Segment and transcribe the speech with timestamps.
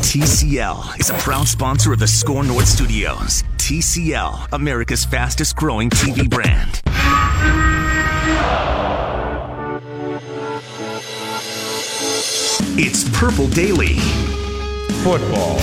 [0.00, 3.44] TCL is a proud sponsor of the SKOR North Studios.
[3.58, 6.80] TCL, America's fastest growing TV brand.
[12.76, 13.98] It's Purple Daily.
[15.04, 15.56] Football.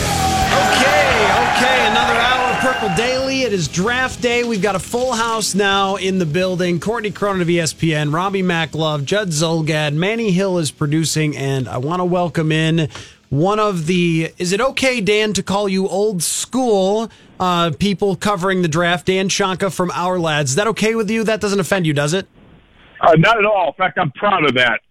[0.57, 1.17] Okay,
[1.55, 3.41] okay, another hour of Purple Daily.
[3.41, 4.43] It is draft day.
[4.43, 6.79] We've got a full house now in the building.
[6.79, 11.99] Courtney Cronin of ESPN, Robbie Maclove, Judd Zulgad, Manny Hill is producing, and I want
[11.99, 12.89] to welcome in
[13.29, 14.33] one of the.
[14.37, 19.05] Is it okay, Dan, to call you old school uh, people covering the draft?
[19.07, 20.51] Dan Shonka from Our Lads.
[20.51, 21.23] Is that okay with you?
[21.23, 22.27] That doesn't offend you, does it?
[23.01, 23.67] Uh, not at all.
[23.67, 24.81] In fact, I'm proud of that.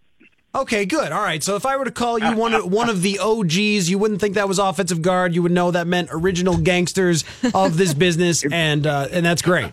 [0.55, 1.13] Okay, good.
[1.13, 1.43] All right.
[1.43, 4.21] So if I were to call you one of, one of the OGs, you wouldn't
[4.21, 5.35] think that was offensive guard.
[5.35, 9.73] You would know that meant original gangsters of this business, and uh, and that's great.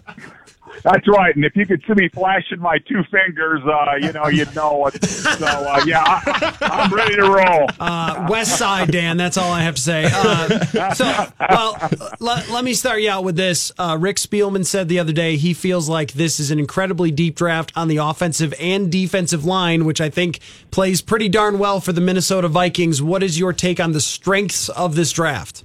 [0.82, 1.36] That's right.
[1.36, 4.74] And if you could see me flashing my two fingers, uh, you know, you'd know
[4.74, 5.02] what.
[5.04, 7.68] So, uh, yeah, I, I'm ready to roll.
[7.80, 9.18] Uh, West Side, Dan.
[9.18, 10.10] That's all I have to say.
[10.12, 13.72] Uh, so, well, let, let me start you out with this.
[13.78, 17.36] Uh, Rick Spielman said the other day he feels like this is an incredibly deep
[17.36, 20.40] draft on the offensive and defensive line, which I think
[20.72, 23.02] plays pretty darn well for the Minnesota Vikings.
[23.02, 25.64] What is your take on the strengths of this draft?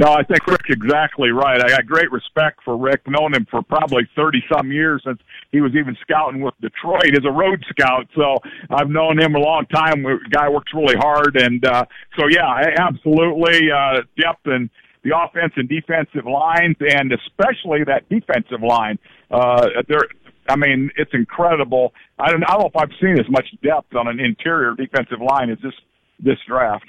[0.00, 1.62] No, I think Rick's exactly right.
[1.62, 5.20] I got great respect for Rick, known him for probably 30 some years since
[5.52, 8.08] he was even scouting with Detroit as a road scout.
[8.16, 8.38] So
[8.70, 10.02] I've known him a long time.
[10.30, 11.36] Guy works really hard.
[11.36, 11.84] And, uh,
[12.18, 14.70] so yeah, absolutely, uh, depth and
[15.02, 18.98] the offense and defensive lines and especially that defensive line.
[19.30, 20.08] Uh, there,
[20.48, 21.92] I mean, it's incredible.
[22.18, 25.20] I don't, I don't know if I've seen as much depth on an interior defensive
[25.20, 25.74] line as this,
[26.18, 26.86] this draft.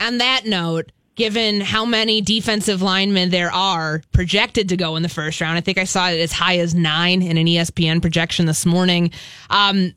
[0.00, 5.08] On that note, given how many defensive linemen there are projected to go in the
[5.08, 5.58] first round.
[5.58, 9.10] I think I saw it as high as nine in an ESPN projection this morning.
[9.50, 9.94] Um,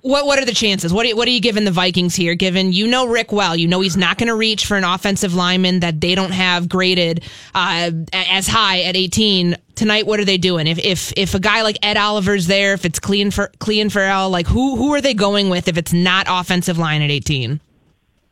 [0.00, 0.92] what what are the chances?
[0.92, 2.34] What are, what are you giving the Vikings here?
[2.34, 5.34] Given you know Rick well, you know he's not going to reach for an offensive
[5.34, 10.06] lineman that they don't have graded uh, as high at 18 tonight.
[10.06, 10.66] What are they doing?
[10.66, 14.30] If if if a guy like Ed Oliver's there, if it's Clean for Clelin Ferrell,
[14.30, 17.60] like who who are they going with if it's not offensive line at 18?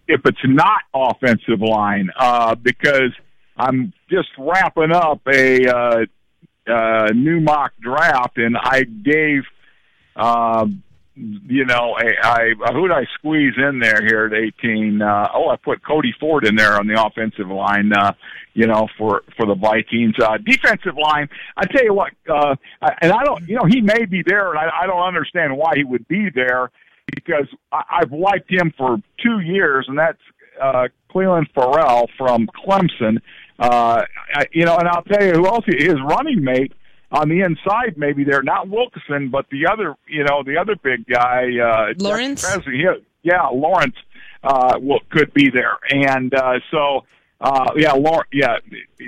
[0.07, 3.13] If it's not offensive line, uh, because
[3.57, 6.05] I'm just wrapping up a uh,
[6.67, 9.43] uh, new mock draft, and I gave,
[10.17, 10.67] uh,
[11.17, 15.01] you know, a, I who did I squeeze in there here at 18?
[15.01, 17.93] Uh, oh, I put Cody Ford in there on the offensive line.
[17.93, 18.13] Uh,
[18.55, 21.29] you know, for for the Vikings uh, defensive line.
[21.57, 22.55] I tell you what, uh,
[23.03, 25.73] and I don't, you know, he may be there, and I, I don't understand why
[25.75, 26.71] he would be there
[27.15, 30.19] because I, I've liked him for two years, and that's
[30.61, 33.21] uh, Clelin Ferrell from Clemson.
[33.59, 34.03] Uh,
[34.35, 36.73] I, you know, and I'll tell you who else his running mate
[37.11, 37.97] on the inside.
[37.97, 42.45] Maybe there, not Wilkerson, but the other, you know, the other big guy, uh, Lawrence.
[42.65, 42.85] He,
[43.23, 43.97] yeah, Lawrence
[44.43, 47.05] uh, will, could be there, and uh, so.
[47.41, 48.57] Uh, yeah, Lawrence, yeah,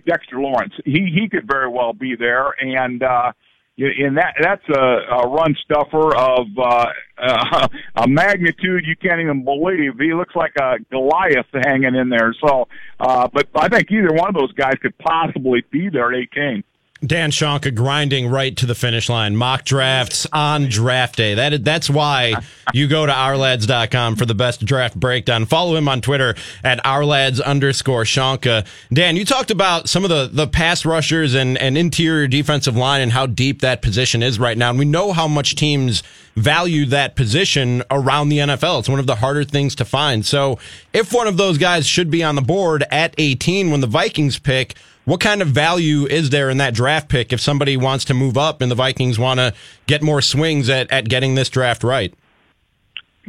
[0.05, 0.75] Dexter Lawrence.
[0.85, 3.33] He he could very well be there, and uh,
[3.79, 6.87] and that that's a, a run stuffer of uh,
[7.19, 9.99] uh, a magnitude you can't even believe.
[9.99, 12.35] He looks like a Goliath hanging in there.
[12.45, 12.69] So,
[13.01, 16.65] uh, but I think either one of those guys could possibly be there at 18.
[17.05, 19.37] Dan Shonka grinding right to the finish line.
[19.37, 21.35] Mock drafts on draft day.
[21.35, 22.37] That that's why
[22.73, 25.45] you go to ourlads.com for the best draft breakdown.
[25.45, 26.35] Follow him on Twitter
[26.65, 28.67] at ourlads underscore Shonka.
[28.93, 33.03] Dan, you talked about some of the, the pass rushers and, and interior defensive line
[33.03, 34.71] and how deep that position is right now.
[34.71, 36.03] And we know how much teams
[36.35, 38.81] value that position around the NFL.
[38.81, 40.25] It's one of the harder things to find.
[40.25, 40.59] So
[40.93, 44.39] if one of those guys should be on the board at 18 when the Vikings
[44.39, 44.77] pick,
[45.07, 48.37] what kind of value is there in that draft pick if somebody wants to move
[48.37, 49.55] up and the Vikings want to
[49.87, 52.13] get more swings at, at getting this draft right?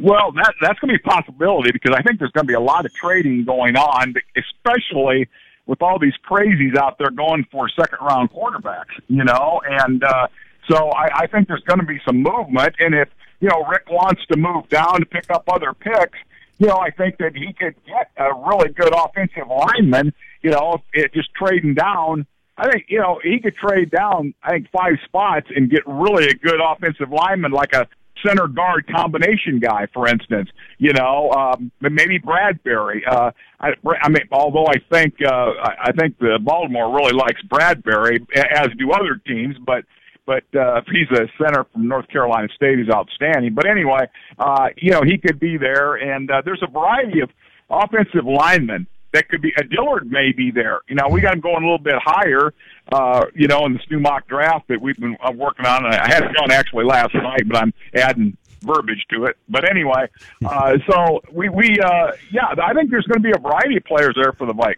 [0.00, 2.54] Well, that that's going to be a possibility because I think there's going to be
[2.54, 5.28] a lot of trading going on, especially
[5.66, 8.94] with all these crazies out there going for second round quarterbacks.
[9.08, 10.28] You know, and uh,
[10.68, 12.76] so I, I think there's going to be some movement.
[12.78, 13.08] And if
[13.40, 16.18] you know Rick wants to move down to pick up other picks,
[16.58, 20.12] you know, I think that he could get a really good offensive lineman.
[20.42, 22.26] You know, it just trading down.
[22.56, 24.34] I think you know he could trade down.
[24.42, 27.86] I think five spots and get really a good offensive lineman like a
[28.26, 30.50] center guard combination guy, for instance.
[30.78, 33.04] You know, um, maybe Bradbury.
[33.06, 33.30] Uh,
[33.60, 33.70] I,
[34.02, 38.92] I mean, although I think uh, I think the Baltimore really likes Bradbury, as do
[38.92, 39.84] other teams, but.
[40.26, 42.78] But uh, he's a center from North Carolina State.
[42.78, 43.54] He's outstanding.
[43.54, 44.08] But anyway,
[44.38, 47.30] uh, you know he could be there, and uh, there's a variety of
[47.70, 50.80] offensive linemen that could be a Dillard may be there.
[50.88, 52.52] You know, we got him going a little bit higher.
[52.90, 55.84] Uh, you know, in this new mock draft that we've been uh, working on.
[55.84, 59.36] I had it done actually last night, but I'm adding verbiage to it.
[59.48, 60.08] But anyway,
[60.44, 63.84] uh, so we we uh, yeah, I think there's going to be a variety of
[63.84, 64.76] players there for the Vikes.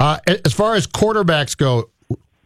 [0.00, 1.88] Uh, as far as quarterbacks go,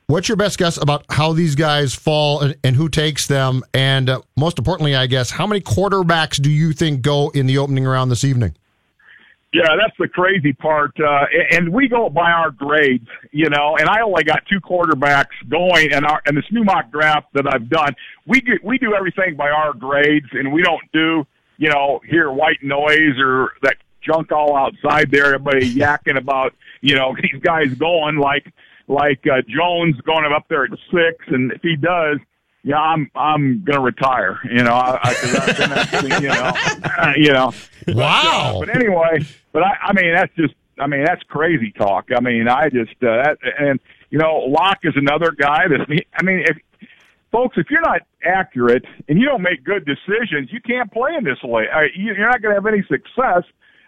[0.06, 3.62] what's your best guess about how these guys fall and, and who takes them?
[3.75, 7.59] And uh, most importantly, I guess, how many quarterbacks do you think go in the
[7.59, 8.55] opening round this evening?
[9.53, 10.93] Yeah, that's the crazy part.
[11.00, 15.27] Uh, and we go by our grades, you know, and I only got two quarterbacks
[15.49, 17.95] going and our, and this new mock draft that I've done,
[18.27, 22.31] we get, we do everything by our grades and we don't do, you know, hear
[22.31, 26.53] white noise or that junk all outside there, everybody yakking about,
[26.83, 28.53] you know, these guys going like,
[28.87, 31.25] like, uh, Jones going up there at six.
[31.29, 32.19] And if he does,
[32.69, 34.38] yeah, I'm I'm gonna retire.
[34.44, 36.53] You know, I, I, I've been actually, you know,
[36.99, 37.50] uh, you know.
[37.88, 38.59] Wow.
[38.61, 42.11] But, uh, but anyway, but I, I mean, that's just, I mean, that's crazy talk.
[42.15, 43.81] I mean, I just uh, that, and
[44.11, 46.59] you know, Lock is another guy that I mean, if
[47.32, 51.25] folks, if you're not accurate and you don't make good decisions, you can't play in
[51.25, 51.65] this way.
[51.75, 53.44] Uh, you, you're not going to have any success.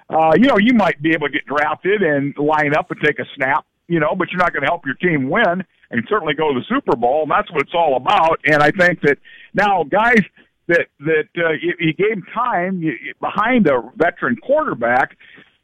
[0.09, 3.19] Uh, you know, you might be able to get drafted and line up and take
[3.19, 6.35] a snap, you know, but you're not going to help your team win and certainly
[6.35, 7.23] go to the Super Bowl.
[7.23, 8.41] And that's what it's all about.
[8.45, 9.19] And I think that
[9.55, 10.23] now guys
[10.69, 15.17] that that uh, you, you gave time you, behind a veteran quarterback,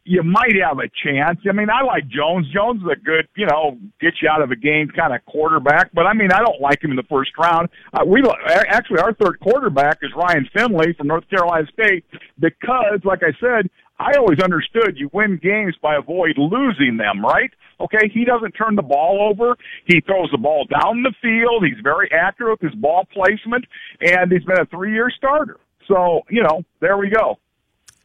[0.05, 1.41] you might have a chance.
[1.49, 2.47] I mean, I like Jones.
[2.53, 5.91] Jones is a good, you know, get you out of a game kind of quarterback.
[5.93, 7.69] But I mean, I don't like him in the first round.
[7.93, 12.05] Uh, we actually our third quarterback is Ryan Finley from North Carolina State
[12.39, 17.51] because, like I said, I always understood you win games by avoid losing them, right?
[17.81, 19.57] Okay, he doesn't turn the ball over.
[19.85, 21.65] He throws the ball down the field.
[21.65, 23.65] He's very accurate with his ball placement,
[24.01, 25.59] and he's been a three-year starter.
[25.89, 27.39] So you know, there we go.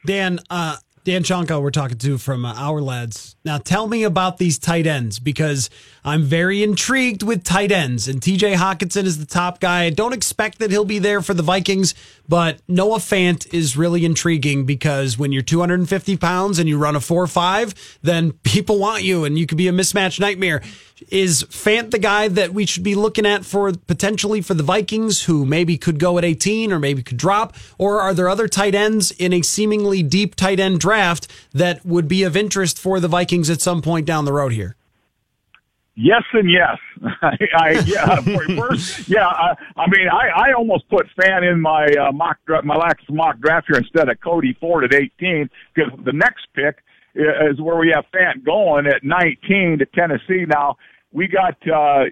[0.06, 3.36] Dan, uh, Dan Shonka, we're talking to from uh, Our Lads.
[3.44, 5.68] Now, tell me about these tight ends because
[6.04, 8.08] I'm very intrigued with tight ends.
[8.08, 9.86] And TJ Hockenson is the top guy.
[9.86, 11.96] I don't expect that he'll be there for the Vikings,
[12.30, 17.00] but Noah Fant is really intriguing because when you're 250 pounds and you run a
[17.00, 20.62] 4 5, then people want you and you could be a mismatch nightmare.
[21.10, 25.24] Is Fant the guy that we should be looking at for potentially for the Vikings
[25.24, 27.56] who maybe could go at 18 or maybe could drop?
[27.78, 32.08] Or are there other tight ends in a seemingly deep tight end draft that would
[32.08, 34.76] be of interest for the Vikings at some point down the road here?
[35.96, 36.78] Yes and yes.
[37.22, 38.22] I, I yeah.
[38.58, 39.28] First, yeah.
[39.28, 43.40] I, I mean, I, I almost put Fant in my uh, mock my last mock
[43.40, 46.78] draft here instead of Cody Ford at 18 because the next pick
[47.16, 50.46] is where we have Fant going at 19 to Tennessee.
[50.48, 50.78] Now
[51.12, 52.06] we got uh,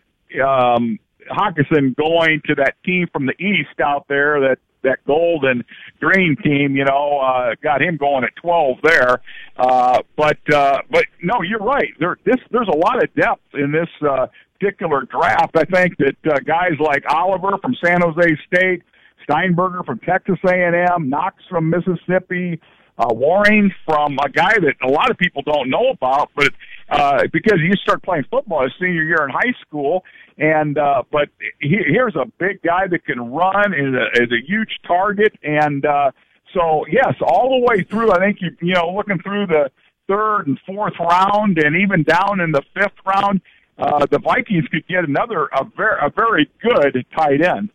[0.44, 5.64] um, Hockenson going to that team from the east out there that that gold and
[6.00, 9.22] green team, you know, uh, got him going at 12 there.
[9.58, 11.90] Uh, but, uh, but no, you're right.
[12.00, 14.28] There, this, there's a lot of depth in this, uh,
[14.58, 15.56] particular draft.
[15.56, 18.84] I think that, uh, guys like Oliver from San Jose State,
[19.24, 22.60] Sternberger from Texas A&M, Knox from Mississippi,
[23.00, 26.52] uh, Warring from a guy that a lot of people don't know about, but
[26.90, 30.04] uh, because you start playing football his senior year in high school,
[30.38, 31.30] and uh, but
[31.62, 35.86] he, here's a big guy that can run is a, is a huge target, and
[35.86, 36.12] uh,
[36.54, 38.12] so yes, all the way through.
[38.12, 39.72] I think you you know looking through the
[40.10, 43.40] third and fourth round, and even down in the fifth round,
[43.78, 47.70] uh, the Vikings could get another a very a very good tight end.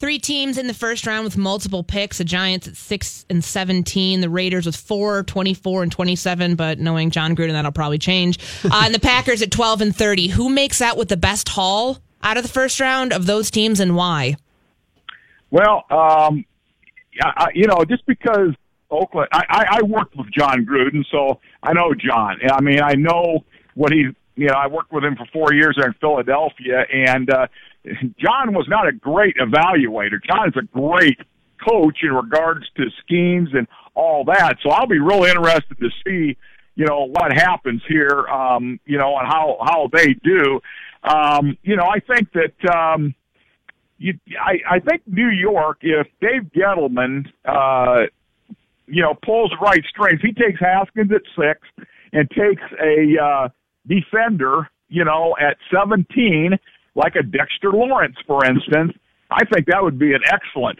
[0.00, 2.16] Three teams in the first round with multiple picks.
[2.16, 4.22] The Giants at 6 and 17.
[4.22, 6.54] The Raiders with 4, 24, and 27.
[6.54, 8.38] But knowing Jon Gruden, that'll probably change.
[8.70, 10.28] Uh, and the Packers at 12 and 30.
[10.28, 13.80] Who makes out with the best haul out of the first round of those teams
[13.80, 14.36] and why?
[15.50, 16.44] Well, um,
[17.20, 18.54] I, you know, just because
[18.90, 22.38] Oakland, I, I worked with Jon Gruden, so I know Jon.
[22.50, 25.76] I mean, I know what he, you know, I worked with him for four years
[25.76, 27.46] there in Philadelphia, and uh,
[28.18, 30.22] Jon was not a great evaluator.
[30.22, 31.18] Jon is a great
[31.66, 34.56] coach in regards to schemes and all that.
[34.62, 36.36] So I'll be real interested to see,
[36.74, 40.60] you know, what happens here, um, you know, and how how they do.
[41.02, 43.14] Um, you know, I think that um,
[43.98, 48.06] you, I, I think New York, if Dave Gettleman, uh,
[48.86, 51.60] you know, pulls the right strings, he takes Haskins at six
[52.12, 53.48] and takes a uh,
[53.86, 56.58] defender, you know, at 17,
[57.02, 58.92] like a Dexter Lawrence, for instance.
[59.30, 60.78] I think that would be an excellent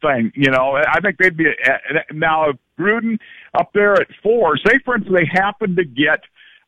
[0.00, 0.32] thing.
[0.34, 3.18] You know, I think they'd be a, now if Gruden
[3.54, 4.56] up there at four.
[4.56, 6.20] Say, for instance, they happen to get,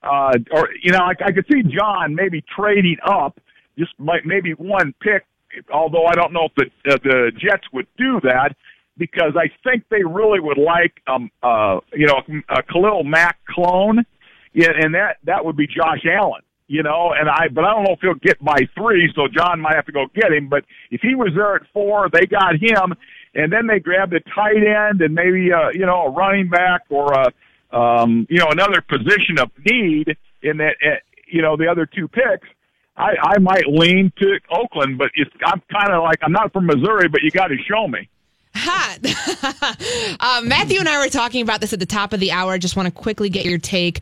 [0.02, 3.40] uh, or you know, I, I could see Jon maybe trading up,
[3.78, 5.24] just like maybe one pick.
[5.72, 8.56] Although I don't know if the uh, the Jets would do that
[8.98, 14.04] because I think they really would like, um, uh, you know, a Khalil Mack clone,
[14.52, 17.84] yeah, and that that would be Josh Allen you know, and I, but I don't
[17.84, 20.48] know if he'll get by three, so Jon might have to go get him.
[20.48, 22.94] But if he was there at four, they got him,
[23.34, 26.82] and then they grabbed a tight end and maybe, uh, you know, a running back
[26.88, 30.96] or a, um, you know, another position of need in that, uh,
[31.30, 32.48] you know, the other two picks.
[32.96, 36.66] I, I might lean to Oakland, but it's, I'm kind of like I'm not from
[36.66, 38.08] Missouri, but you got to show me.
[38.54, 38.98] Ha!
[40.20, 42.56] uh, Matthew and I were talking about this at the top of the hour.
[42.56, 44.00] Just want to quickly get your take.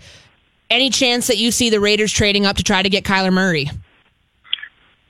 [0.72, 3.68] Any chance that you see the Raiders trading up to try to get Kyler Murray?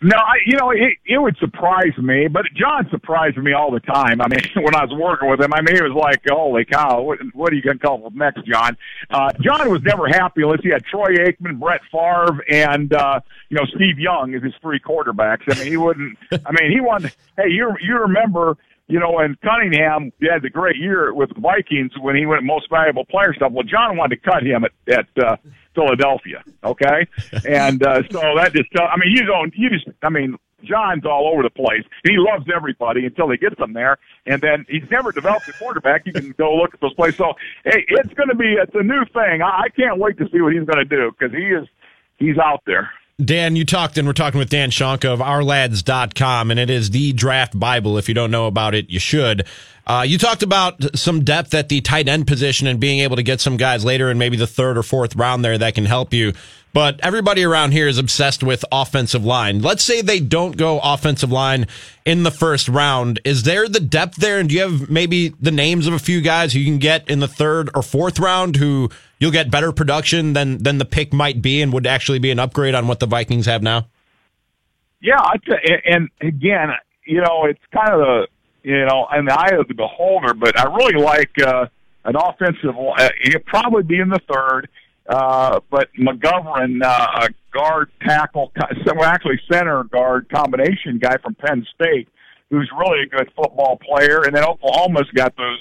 [0.01, 3.79] No, I, you know, it, it would surprise me, but Jon surprised me all the
[3.79, 4.21] time.
[4.21, 7.03] I mean, when I was working with him, I mean, it was like, holy cow,
[7.03, 8.77] what, what are you going to come up next, Jon?
[9.09, 13.57] Uh, Jon was never happy unless he had Troy Aikman, Brett Favre, and, uh, you
[13.57, 15.43] know, Steve Young as his three quarterbacks.
[15.49, 18.57] I mean, he wouldn't, I mean, he wanted, hey, you, you remember,
[18.93, 22.69] you know, and Cunningham had the great year with the Vikings when he went most
[22.69, 23.51] valuable player stuff.
[23.51, 25.37] Well, Jon wanted to cut him at, at, uh,
[25.75, 26.45] Philadelphia.
[26.63, 27.07] Okay,
[27.49, 31.07] and uh, so that just tell, I mean you don't you just I mean Jon's
[31.07, 31.85] all over the place.
[32.05, 33.97] He loves everybody until he gets them there,
[34.27, 36.05] and then he's never developed a quarterback.
[36.05, 37.17] You can go look at those plays.
[37.17, 37.33] So
[37.65, 39.41] hey, it's going to be it's a new thing.
[39.41, 41.67] I, I can't wait to see what he's going to do because he is
[42.19, 42.91] he's out there.
[43.23, 47.13] Dan, you talked, and we're talking with Dan Shonka of ourlads.com, and it is the
[47.13, 47.99] draft Bible.
[47.99, 49.47] If you don't know about it, you should.
[49.87, 53.23] Uh, you talked about some depth at the tight end position and being able to
[53.23, 56.15] get some guys later in maybe the third or fourth round there that can help
[56.15, 56.33] you.
[56.73, 59.61] But everybody around here is obsessed with offensive line.
[59.61, 61.67] Let's say they don't go offensive line
[62.07, 63.21] in the first round.
[63.25, 64.39] Is there the depth there?
[64.39, 67.09] And do you have maybe the names of a few guys who you can get
[67.11, 68.89] in the third or fourth round who
[69.19, 72.39] you'll get better production than than the pick might be and would actually be an
[72.39, 73.87] upgrade on what the Vikings have now?
[75.01, 75.21] Yeah,
[75.85, 76.71] and again,
[77.05, 78.27] you know, it's kind of the
[78.63, 80.35] you know, in the eye of the beholder.
[80.35, 81.67] But I really like uh,
[82.05, 82.75] an offensive.
[82.77, 84.69] Uh, he'd probably be in the third.
[85.09, 88.53] Uh, but McGovern, uh, a guard tackle,
[88.87, 92.09] well, actually center guard combination guy from Penn State,
[92.51, 94.23] who's really a good football player.
[94.23, 95.59] And then Oklahoma's got those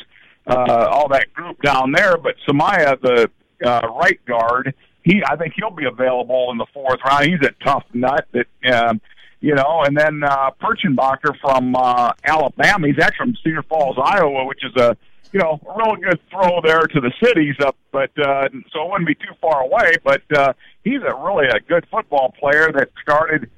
[0.48, 2.18] uh, all that group down there.
[2.18, 3.30] But Samia, the
[3.66, 7.26] uh, right guard, he I think he'll be available in the fourth round.
[7.26, 8.74] He's a tough nut that.
[8.74, 9.02] Um,
[9.44, 12.86] you know, and then uh, Pierschbacher from uh, Alabama.
[12.86, 14.96] He's actually from Cedar Falls, Iowa, which is a
[15.32, 18.92] you know a real good throw there to the cities up, but uh, so it
[18.92, 19.94] wouldn't be too far away.
[20.04, 23.50] But uh, he's a really a good football player that started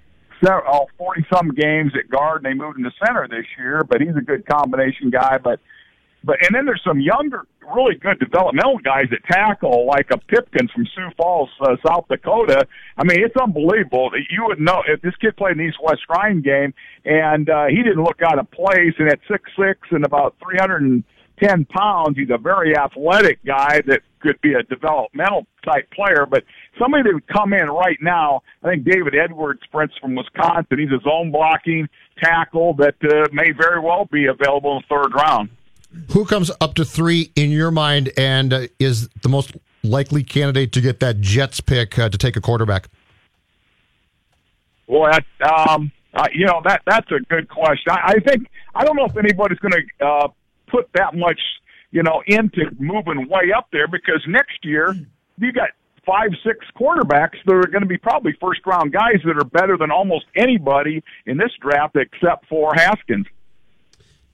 [0.51, 3.83] all forty some games at guard, and they moved him to center this year.
[3.83, 5.37] But he's a good combination guy.
[5.37, 5.59] But
[6.23, 10.71] but and then there's some younger, really good developmental guys that tackle, like a Pipkins
[10.71, 12.67] from Sioux Falls, uh, South Dakota.
[12.97, 14.09] I mean, it's unbelievable.
[14.09, 16.73] That you would know if this kid played an East West Shrine game,
[17.05, 18.93] and uh, he didn't look out of place.
[18.99, 21.03] And at six six and about three hundred and
[21.43, 26.25] ten pounds, he's a very athletic guy that could be a developmental type player.
[26.25, 26.43] But
[26.79, 30.91] somebody that would come in right now, I think David Edwards, Prince from Wisconsin, he's
[30.91, 31.89] a zone blocking
[32.21, 35.49] tackle that uh, may very well be available in the third round.
[36.11, 40.71] Who comes up to three in your mind and uh, is the most likely candidate
[40.73, 42.87] to get that Jets pick uh, to take a quarterback?
[44.87, 47.91] Well, that, um, uh, you know that that's a good question.
[47.91, 50.27] I, I think I don't know if anybody's going to uh,
[50.73, 51.39] put that much,
[51.91, 54.95] you know, into moving way up there because next year
[55.37, 55.69] you got
[56.05, 59.77] five, six quarterbacks that are going to be probably first round guys that are better
[59.77, 63.27] than almost anybody in this draft except for Haskins.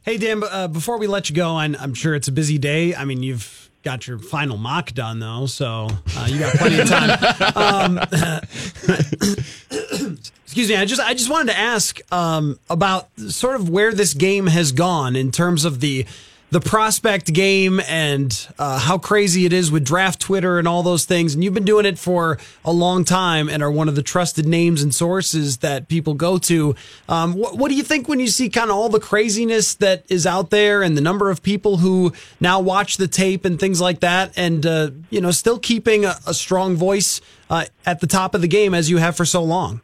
[0.04, 2.96] Hey, Dan, uh, before we let you go, and I'm sure it's a busy day.
[2.96, 6.88] I mean, you've got your final mock done, though, so uh, you got plenty of
[6.88, 7.20] time.
[7.60, 8.00] Um,
[10.46, 10.76] excuse me.
[10.76, 14.72] I just I just wanted to ask um, about sort of where this game has
[14.72, 16.06] gone in terms of the
[16.52, 21.06] the prospect game and uh, how crazy it is with draft Twitter and all those
[21.06, 21.36] things.
[21.36, 24.48] And you've been doing it for a long time and are one of the trusted
[24.48, 26.76] names and sources that people go to.
[27.08, 30.04] Um, what, what do you think when you see kind of all the craziness that
[30.10, 33.80] is out there and the number of people who now watch the tape and things
[33.80, 38.08] like that, and uh, you know, still keeping a, a strong voice uh, at the
[38.08, 39.82] top of the game as you have for so long?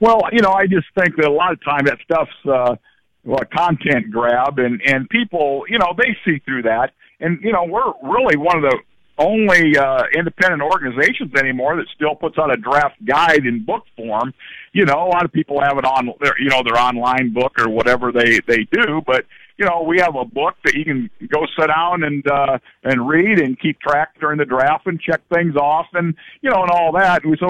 [0.00, 2.76] Well, you know, I just think that a lot of time that stuff's uh,
[3.24, 7.52] well, a content grab, and and people, you know, they see through that, and you
[7.52, 8.78] know, we're really one of the
[9.16, 14.34] only uh, independent organizations anymore that still puts out a draft guide in book form.
[14.72, 17.58] You know, a lot of people have it on their, you know, their online book
[17.58, 19.24] or whatever they they do, but
[19.56, 23.06] you know, we have a book that you can go sit down and uh, and
[23.06, 26.70] read and keep track during the draft and check things off and you know and
[26.70, 27.24] all that.
[27.24, 27.48] And so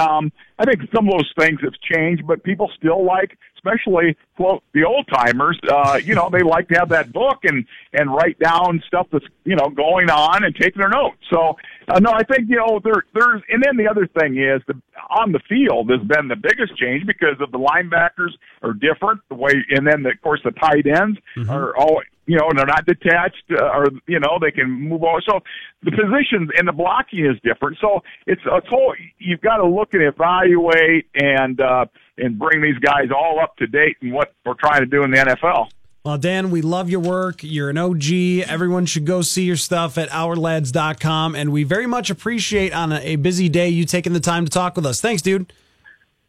[0.00, 4.64] um, I think some of those things have changed, but people still like, especially quote
[4.72, 5.58] the old timers.
[5.70, 9.26] Uh, you know, they like to have that book and and write down stuff that's
[9.44, 11.18] you know going on and take their notes.
[11.30, 11.56] So
[11.88, 14.74] uh, no, I think you know there there's and then the other thing is the
[15.10, 19.34] on the field has been the biggest change because of the linebackers are different the
[19.34, 21.50] way and then the, of course the tight ends mm-hmm.
[21.50, 25.22] are all you know they're not detached uh, or you know they can move over
[25.28, 25.38] so
[25.84, 29.94] the positions and the blocking is different so it's a whole you've got to look
[29.94, 31.84] and evaluate and uh
[32.18, 35.10] and bring these guys all up to date and what we're trying to do in
[35.10, 35.68] the NFL.
[36.06, 37.40] Well, Dan, we love your work.
[37.42, 38.48] You're an OG.
[38.48, 41.34] Everyone should go see your stuff at ourlads.com.
[41.34, 44.50] And we very much appreciate on a, a busy day you taking the time to
[44.50, 45.00] talk with us.
[45.00, 45.52] Thanks, dude.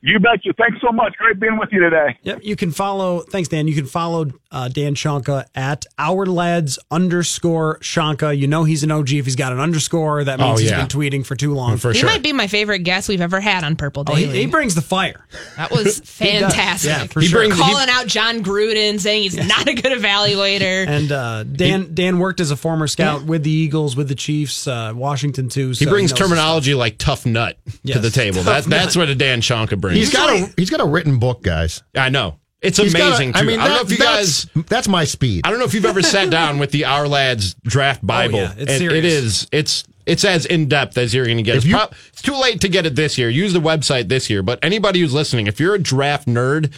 [0.02, 0.54] You betcha.
[0.58, 1.16] Thanks so much.
[1.18, 2.18] Great being with you today.
[2.22, 2.42] Yep.
[2.44, 3.68] You can follow, thanks, Dan.
[3.68, 8.38] You can follow uh, Dan Shonka at our lads underscore Shonka.
[8.38, 10.24] You know he's an OG if he's got an underscore.
[10.24, 10.70] That means oh, yeah.
[10.70, 11.78] he's been tweeting for too long.
[11.78, 12.10] For he sure.
[12.10, 14.26] might be my favorite guest we've ever had on Purple Daily.
[14.26, 15.26] Oh, he, he, brings the fire.
[15.58, 16.90] That was fantastic.
[16.90, 17.40] yeah, for he sure.
[17.40, 20.88] Brings, Calling he, out Jon Gruden, saying he's not a good evaluator.
[20.88, 23.28] And uh, Dan Dan worked as a former scout yeah.
[23.28, 25.74] with the Eagles, with the Chiefs, uh, Washington too.
[25.74, 27.96] So he brings he terminology like tough nut yes.
[27.96, 28.44] to the table.
[28.44, 29.87] That, that's what a Dan Shonka brings.
[29.90, 31.84] He's got a he's got a written book, guys.
[31.96, 32.40] I know.
[32.62, 33.36] It's He's amazing.
[33.36, 34.48] A, I mean, I don't know if you guys.
[34.56, 35.42] That's my speed.
[35.46, 38.40] I don't know if you've ever sat down with the Our Lads Draft Bible.
[38.40, 38.98] Oh, yeah, it's serious.
[38.98, 39.48] It is.
[39.52, 41.58] It's it's as in depth as you're going to get.
[41.58, 43.30] It's, you, pro- it's, too late to get it this year.
[43.30, 44.42] Use the website this year.
[44.42, 46.74] But anybody who's listening, if you're a draft nerd,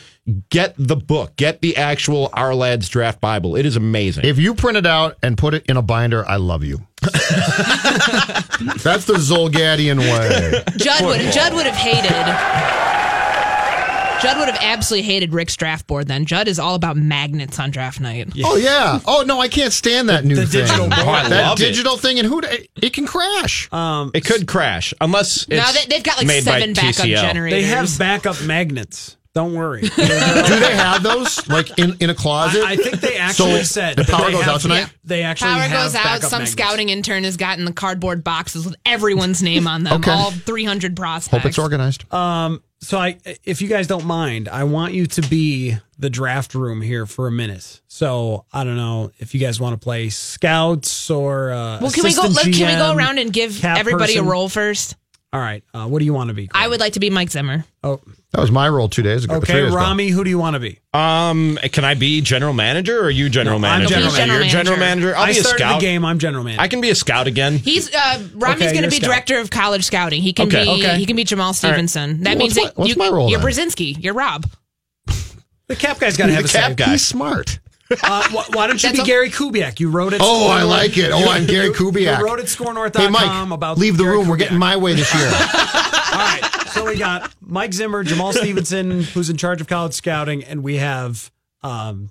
[0.50, 1.36] get the book.
[1.36, 3.56] Get the actual Our Lads Draft Bible.
[3.56, 4.26] It is amazing.
[4.26, 6.80] If you print it out and put it in a binder, I love you.
[7.02, 7.16] That's
[9.06, 10.64] the Zulgadian way.
[10.78, 12.89] Judd would Judd would have hated
[14.22, 16.26] Judd would have absolutely hated Rick's draft board then.
[16.26, 18.36] Judd is all about magnets on draft night.
[18.36, 18.46] Yeah.
[18.48, 19.00] Oh yeah.
[19.06, 20.62] Oh no, I can't stand that new the thing.
[20.62, 21.00] digital board.
[21.00, 22.00] Oh, that digital it.
[22.00, 22.42] thing and who
[22.82, 23.72] it can crash.
[23.72, 27.22] Um, it could crash unless it's no, they, have got like seven backup TCL.
[27.22, 27.62] generators.
[27.62, 29.18] They have backup magnets.
[29.40, 29.82] Don't worry.
[29.84, 32.62] Do they have those like in, in a closet?
[32.62, 34.80] I, I think they actually so said the power goes have, out tonight.
[34.80, 36.22] Yeah, they actually power goes out.
[36.24, 36.52] Some magnets.
[36.52, 40.02] scouting intern has gotten the cardboard boxes with everyone's name on them.
[40.02, 40.12] okay.
[40.12, 41.42] All 300 prospects.
[41.42, 42.14] Hope it's organized.
[42.14, 46.54] Um, so I, if you guys don't mind, I want you to be the draft
[46.54, 47.80] room here for a minute.
[47.88, 52.04] So I don't know if you guys want to play scouts or uh, well, can
[52.04, 52.24] we go?
[52.24, 54.28] GM, can we go around and give everybody person?
[54.28, 54.98] a role first?
[55.32, 55.64] All right.
[55.74, 56.48] Uh, what do you want to be?
[56.48, 56.64] Corey?
[56.64, 57.64] I would like to be Mike Zimmer.
[57.84, 59.36] Oh, that was my role two days ago.
[59.36, 60.80] Okay, Rami, who do you want to be?
[60.94, 63.96] Um, can I be general manager or are you general no, manager?
[63.96, 64.40] I'm general, manager.
[64.40, 65.16] You're general manager.
[65.16, 65.80] I'll I be a scout.
[65.80, 66.04] the game.
[66.04, 66.62] I'm general manager.
[66.62, 67.58] I can be a scout again.
[67.58, 70.22] He's uh, Rami's okay, going to be director of college scouting.
[70.22, 70.64] He can okay.
[70.64, 70.98] be okay.
[70.98, 72.12] he can be Jamaal Stephenson.
[72.12, 72.24] Right.
[72.24, 73.30] That means what's, that what's you, my role?
[73.30, 73.50] You're then?
[73.50, 74.04] Brzezinski.
[74.04, 74.48] You're Rob.
[75.68, 76.76] The cap guy's got to have the a cap say.
[76.76, 76.92] guy.
[76.92, 77.60] He's smart.
[78.04, 79.80] Uh, wh- why don't you be Gary Kubiak?
[79.80, 80.22] You wrote it.
[80.24, 81.12] Oh, I like it.
[81.12, 82.20] Oh, I'm Gary Kubiak.
[82.20, 84.26] You wrote at skornorth.com hey, Mike, about leave the Gary room.
[84.26, 84.30] Kubiak.
[84.30, 85.26] We're getting my way this year.
[85.28, 86.42] All right.
[86.72, 90.78] So we got Mike Zimmer, Jamaal Stephenson, who's in charge of college scouting, and we
[90.78, 91.32] have
[91.64, 92.10] um,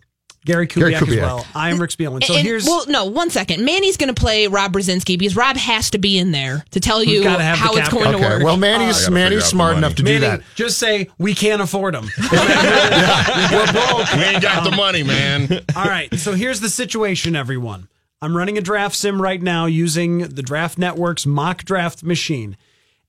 [0.48, 1.46] Gary Kubiak, Gary Kubiak, as well.
[1.54, 2.24] I am Rick Spielman.
[2.24, 3.66] So and, here's well, no, one second.
[3.66, 7.04] Manny's going to play Rob Brzezinski because Rob has to be in there to tell
[7.04, 8.18] you how it's going okay.
[8.18, 8.42] to work.
[8.42, 10.42] Well, Manny's uh, Manny's smart enough to Manny, do that.
[10.54, 12.04] Just say we can't afford him.
[12.32, 13.52] yeah.
[13.52, 14.12] We're broke.
[14.14, 15.52] We ain't got the money, man.
[15.76, 16.12] All right.
[16.14, 17.88] So here's the situation, everyone.
[18.22, 22.56] I'm running a draft sim right now using the Draft Network's mock draft machine.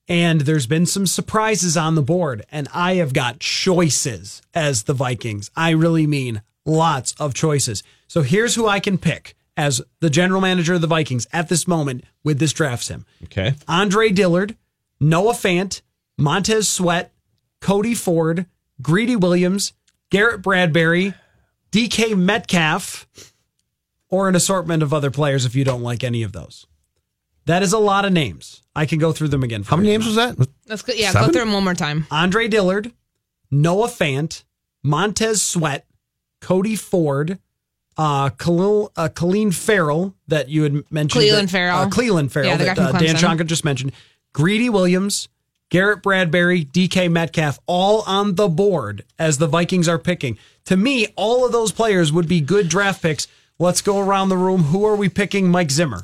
[0.08, 4.92] And there's been some surprises on the board, and I have got choices as the
[4.92, 5.50] Vikings.
[5.56, 7.82] I really mean lots of choices.
[8.08, 11.66] So here's who I can pick as the general manager of the Vikings at this
[11.68, 13.04] moment with this draft sim.
[13.24, 13.54] Okay.
[13.68, 14.56] Andre Dillard,
[15.00, 15.82] Noah Fant,
[16.18, 17.12] Montez Sweat,
[17.60, 18.46] Cody Ford,
[18.80, 19.72] Greedy Williams,
[20.10, 21.14] Garrett Bradbury,
[21.72, 23.06] DK Metcalf,
[24.08, 26.66] or an assortment of other players if you don't like any of those.
[27.46, 28.62] That is a lot of names.
[28.74, 29.62] I can go through them again.
[29.62, 30.36] How many names was that?
[30.68, 31.28] Let's go, yeah, Seven?
[31.28, 32.06] go through them one more time.
[32.10, 32.92] Andre Dillard,
[33.50, 34.44] Noah Fant,
[34.82, 35.84] Montez Sweat,
[36.40, 37.38] Cody Ford,
[37.96, 41.12] uh, Khalil, uh, Clelin Ferrell that you had mentioned.
[41.12, 41.78] Cleveland that- Ferrell.
[41.78, 43.16] Uh, Clelin Ferrell Yeah, that uh, Dan.
[43.16, 43.92] Shonka just mentioned.
[44.32, 45.28] Greedy Williams,
[45.70, 50.38] Garrett Bradbury, DK Metcalf, all on the board as the Vikings are picking.
[50.66, 53.26] To me, all of those players would be good draft picks.
[53.58, 54.64] Let's go around the room.
[54.64, 55.50] Who are we picking?
[55.50, 56.02] Mike Zimmer.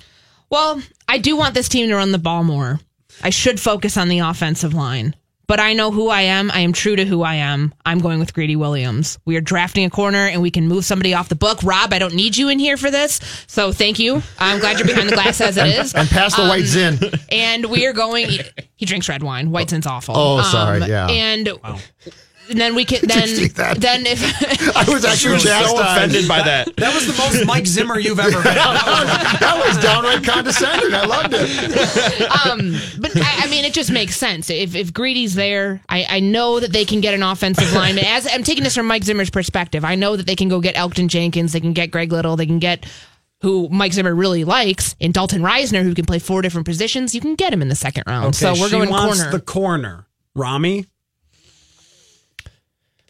[0.51, 2.81] Well, I do want this team to run the ball more.
[3.23, 5.15] I should focus on the offensive line.
[5.49, 6.51] But I know who I am.
[6.51, 7.73] I am true to who I am.
[7.85, 9.19] I'm going with Greedy Williams.
[9.25, 11.63] We are drafting a corner and we can move somebody off the book.
[11.63, 13.21] Rob, I don't need you in here for this.
[13.47, 14.23] So thank you.
[14.41, 15.95] I'm glad you're behind the glass as it is.
[15.95, 16.99] And pass the Um, white zin.
[17.31, 18.29] And we are going.
[18.75, 19.53] He drinks red wine.
[19.53, 20.15] White zin's awful.
[20.17, 21.07] Oh, sorry, yeah.
[21.09, 21.49] And,
[22.49, 23.81] and then we can then see that?
[23.81, 24.21] then if
[24.77, 26.75] I was actually so offended by that.
[26.77, 28.55] That was the most Mike Zimmer you've ever been.
[28.55, 30.95] that was downright condescending.
[30.95, 32.47] I loved it.
[32.47, 34.51] Um, but I, I mean, it just makes sense.
[34.51, 38.05] If if Greedy's there, I, I know that they can get an offensive lineman.
[38.05, 40.75] As I'm taking this from Mike Zimmer's perspective, I know that they can go get
[40.75, 42.87] Elgton Jenkins, they can get Greg Little, they can get
[43.43, 47.15] who Mike Zimmer really likes, and Dalton Risner, who can play four different positions.
[47.15, 48.35] You can get him in the second round.
[48.35, 49.31] so we're she going wants corner.
[49.31, 50.07] the corner.
[50.35, 50.87] Rami,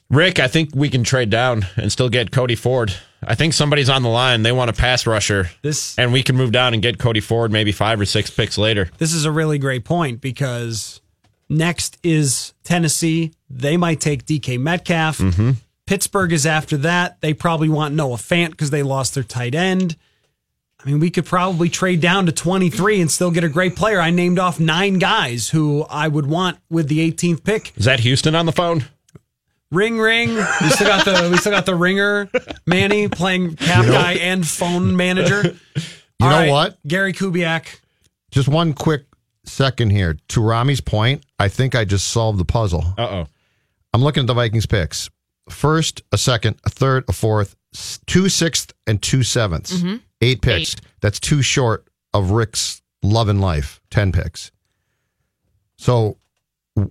[0.09, 2.95] Rick, I think we can trade down and still get Cody Ford.
[3.27, 4.43] I think somebody's on the line.
[4.43, 5.51] They want a pass rusher.
[5.63, 8.57] This- and we can move down and get Cody Ford maybe five or six picks
[8.57, 8.89] later.
[8.99, 11.01] this is a really great point because
[11.49, 13.33] next is Tennessee.
[13.51, 15.19] They might take DK Metcalf.
[15.19, 15.53] Mm-hmm.
[15.87, 17.21] Pittsburgh is after that.
[17.21, 19.97] They probably want Noah Fant because they lost their tight end.
[20.85, 24.01] I mean, we could probably trade down to 23 and still get a great player.
[24.01, 27.73] I named off nine guys who I would want with the 18th pick.
[27.77, 28.85] Is that Houston on the phone?
[29.73, 30.35] Ring ring.
[30.37, 32.29] We still got the we still got the ringer,
[32.67, 35.57] Manny playing cap guy and phone manager.
[36.19, 36.79] You know what?
[36.89, 37.79] Gary Kubiak.
[38.31, 39.05] Just one quick
[39.45, 40.17] second here.
[40.29, 42.83] To Rami's point, I think I just solved the puzzle.
[42.97, 43.27] Uh oh.
[43.93, 45.11] I'm looking at the Vikings picks.
[45.51, 49.83] First, a second, a third, a fourth, s- two sixth, and two sevenths.
[50.23, 50.73] Eight picks.
[50.73, 50.81] Eight.
[51.03, 53.83] That's too short of Rick's love and life.
[53.91, 54.51] Ten picks.
[55.77, 56.17] So,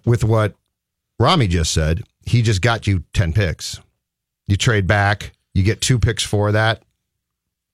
[0.05, 0.53] with what
[1.19, 3.79] Rami just said, he just got you ten picks.
[4.47, 6.83] You trade back, you get two picks for that.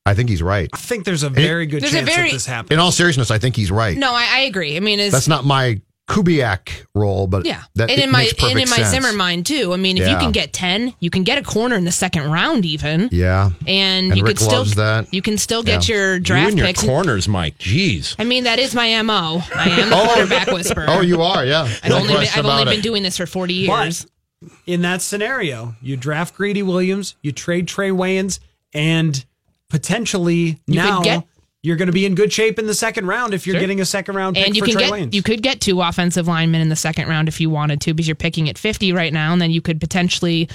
[0.06, 0.70] I think he's right.
[0.74, 2.72] I think there's a very good There's chance very- that this happens.
[2.72, 3.96] In all seriousness, I think he's right.
[3.98, 4.76] no, I, I agree.
[4.76, 8.34] I mean, it's, That's not my Kubiak role, but Yeah, that and in my makes
[8.34, 8.90] perfect and in my sense.
[8.90, 9.74] Zimmer mind too.
[9.74, 12.30] I mean, if you can get ten, you can get a corner in the second
[12.32, 15.14] round even, Yeah, and, And you Rick could still loves that.
[15.14, 15.96] you can still get Yeah.
[15.96, 16.82] your You draft and your picks.
[16.84, 17.58] corners, Mike.
[17.60, 18.16] Jeez.
[18.20, 19.42] I mean, that is my mo.
[19.56, 20.06] I am the oh.
[20.08, 20.86] quarterback whisperer.
[20.90, 21.62] Oh, you are, yeah.
[21.84, 24.08] I've No only been, question I've only been doing this for forty years.
[24.66, 28.40] In that scenario, you draft Greedy Williams, you trade Trey Waynes,
[28.74, 29.24] and
[29.70, 31.24] potentially You now get-
[31.64, 33.60] you're going to be in good shape in the second round if you're Sure.
[33.62, 35.14] getting a second round pick and you for can Trey get Wayans.
[35.14, 38.08] you could get two offensive linemen in the second round if you wanted to because
[38.08, 40.50] you're picking at 50 right now and then you could potentially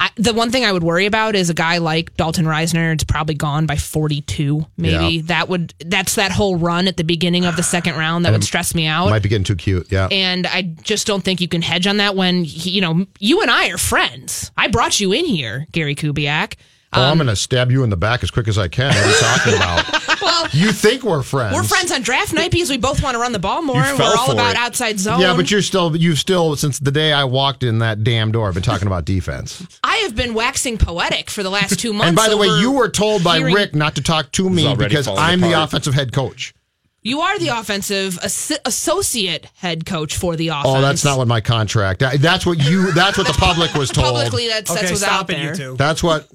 [0.00, 2.92] I, the one thing I would worry about is a guy like Dalton Risner.
[2.92, 4.64] It's probably gone by 42.
[4.76, 5.22] Maybe Yeah.
[5.24, 8.44] that would that's that whole run at the beginning of the second round that would
[8.44, 9.10] stress me out.
[9.10, 9.90] Might be getting too cute.
[9.90, 10.06] Yeah.
[10.10, 13.42] and I just don't think you can hedge on that when he, you know you
[13.42, 14.52] and I are friends.
[14.56, 16.54] I brought you in here, Gary Kubiak.
[16.92, 18.94] oh, I'm um, going to stab you in the back as quick as I can.
[18.94, 20.02] What are you talking about?
[20.42, 21.54] Well, you think we're friends?
[21.54, 23.76] we're friends on draft night because we both want to run the ball more.
[23.82, 24.56] And We're all about it.
[24.56, 25.20] outside zone.
[25.20, 28.48] Yeah, but you're still you've still since the day I walked in that damn door.
[28.48, 29.66] I've been talking about defense.
[29.82, 32.08] I have been waxing poetic for the last two months.
[32.08, 34.74] And by the way, you were told by hearing- Rick not to talk to me
[34.76, 35.68] because I'm the apart.
[35.68, 36.54] offensive head coach.
[37.00, 40.66] You are the offensive assi- associate head coach for the offense.
[40.66, 42.00] Oh, that's not what my contract.
[42.00, 42.92] that- That's what you.
[42.92, 44.06] That's what the public was told.
[44.14, 45.50] Publicly, that's, that's okay, what's out there.
[45.50, 45.76] you two.
[45.76, 46.28] That's what.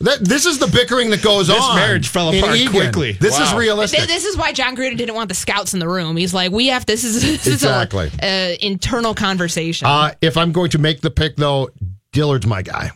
[0.00, 1.74] That, this is the bickering that goes This on.
[1.76, 2.72] marriage fell in apart Egan.
[2.72, 3.12] quickly.
[3.12, 3.98] This is realistic.
[3.98, 6.16] Th- This is why Jon Gruden didn't want the scouts in the room.
[6.16, 8.06] He's like, we have this is this Exactly.
[8.06, 9.86] is a, a internal conversation.
[9.88, 11.70] Uh, if I'm going to make the pick, though,
[12.12, 12.90] Dillard's my guy.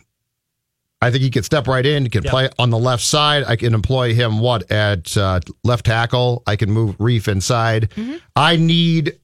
[1.01, 2.03] I think he could step right in.
[2.03, 2.31] He can Yep.
[2.31, 3.43] play on the left side.
[3.45, 6.43] I can employ him what at uh, left tackle.
[6.47, 7.91] I can move Reiff inside.
[8.37, 9.19] I need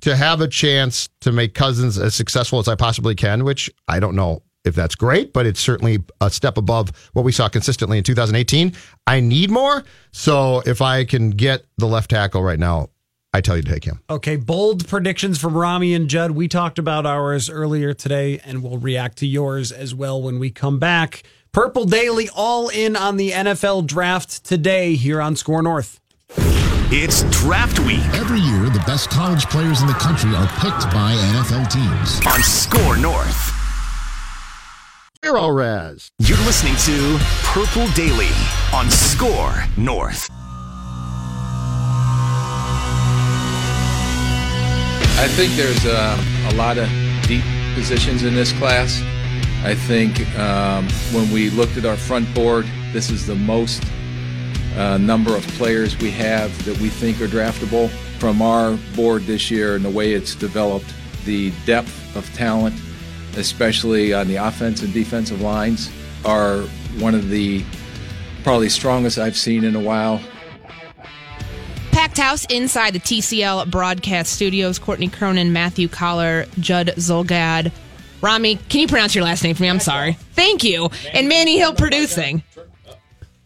[0.00, 4.00] to have a chance to make Cousins as successful as I possibly can, which I
[4.00, 7.98] don't know if that's great, but it's certainly a step above what we saw consistently
[7.98, 8.72] in 2018.
[9.06, 9.82] I need more.
[10.12, 12.90] So if I can get the left tackle right now,
[13.32, 14.00] I tell you to take him.
[14.08, 16.30] Okay, bold predictions from Rami and Judd.
[16.30, 20.50] We talked about ours earlier today, and we'll react to yours as well when we
[20.50, 21.22] come back.
[21.52, 26.00] Purple Daily all in on the NFL draft today here on SKOR North.
[26.90, 31.12] It's draft week Every year, the best college players in the country are picked by
[31.34, 32.26] NFL teams.
[32.26, 33.47] on SKOR North.
[35.22, 36.12] Hero Raz.
[36.20, 38.30] You're listening to Purple Daily
[38.72, 40.28] on SKOR North.
[45.18, 46.16] I think there's uh,
[46.52, 46.88] a lot of
[47.26, 47.42] deep
[47.74, 49.02] positions in this class.
[49.64, 53.82] I think um, when we looked at our front board, this is the most
[54.76, 59.50] uh, number of players we have that we think are draftable from our board this
[59.50, 62.76] year and the way it's developed, the depth of talent,
[63.38, 65.90] especially on the offense and defensive lines,
[66.24, 66.62] are
[66.98, 67.64] one of the
[68.42, 70.20] probably strongest I've seen in a while.
[71.92, 74.78] Packed house inside the TCL broadcast studios.
[74.78, 77.72] Courtney Cronin, Matthew Coller, Judd Zulgad.
[78.20, 79.68] Rami, can you pronounce your last name for me?
[79.68, 80.14] I'm sorry.
[80.34, 80.90] Thank you.
[81.12, 82.42] And Manny Hill producing.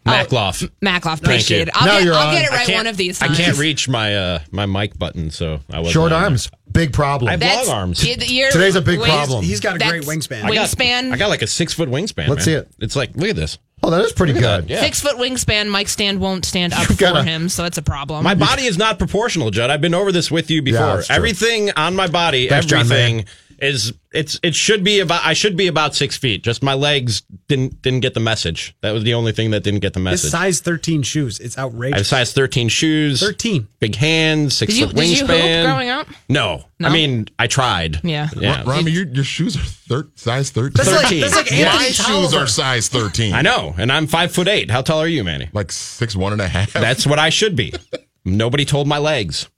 [0.05, 0.69] Mackloff.
[0.83, 1.75] Mackloff, Thank appreciate it.
[1.75, 2.33] I'll, Now get, you're I'll on.
[2.35, 3.39] get it right can't- one of these times.
[3.39, 7.29] I can't reach my uh, my mic button, so I was Short arms, big problem.
[7.29, 8.03] I have That's- long arms.
[8.03, 9.43] y- you're- Today's a big wait, problem.
[9.45, 10.43] He's got a great That's- wingspan.
[10.43, 11.11] I got- Wingspan.
[11.13, 12.27] I got like a six foot wingspan.
[12.27, 12.41] Let's man.
[12.45, 12.67] see it.
[12.79, 13.57] It's like look at this.
[13.81, 14.69] oh, that is pretty good.
[14.69, 14.81] Yeah.
[14.81, 15.67] Six foot wingspan.
[15.69, 18.23] Mike stand won't stand up You for gotta- him, so it's a problem.
[18.23, 19.69] My body is not proportional, Judd.
[19.69, 20.79] I've been over this with you before.
[20.97, 21.15] that's true.
[21.15, 23.25] everything on my body, Thanks, John everything Mayer.
[23.63, 26.43] Is it's it should be about I should be about six feet.
[26.43, 28.75] Just my legs didn't didn't get the message.
[28.81, 30.31] That was the only thing that didn't get the His message.
[30.31, 31.39] size 13 shoes.
[31.39, 31.95] It's outrageous.
[31.95, 33.67] I have size thirteen shoes, 13.
[33.79, 35.65] big hands, six did you foot did you hoop wingspan.
[35.65, 36.07] growing up?
[36.29, 36.65] No.
[36.79, 36.87] No?
[36.89, 38.03] I mean I tried.
[38.03, 38.29] Yeah.
[38.35, 38.63] yeah.
[38.65, 40.73] Rami, your, your shoes are thir- size 13.
[40.75, 41.21] That's like, 13.
[41.21, 41.73] that's like Yeah.
[41.73, 43.33] My shoes are size 13.
[43.33, 44.69] I know, and I'm five foot eight.
[44.69, 45.49] How tall are you, Manny?
[45.53, 46.73] Like six, one and a half.
[46.73, 47.73] That's what I should be.
[48.25, 49.49] Nobody told my legs.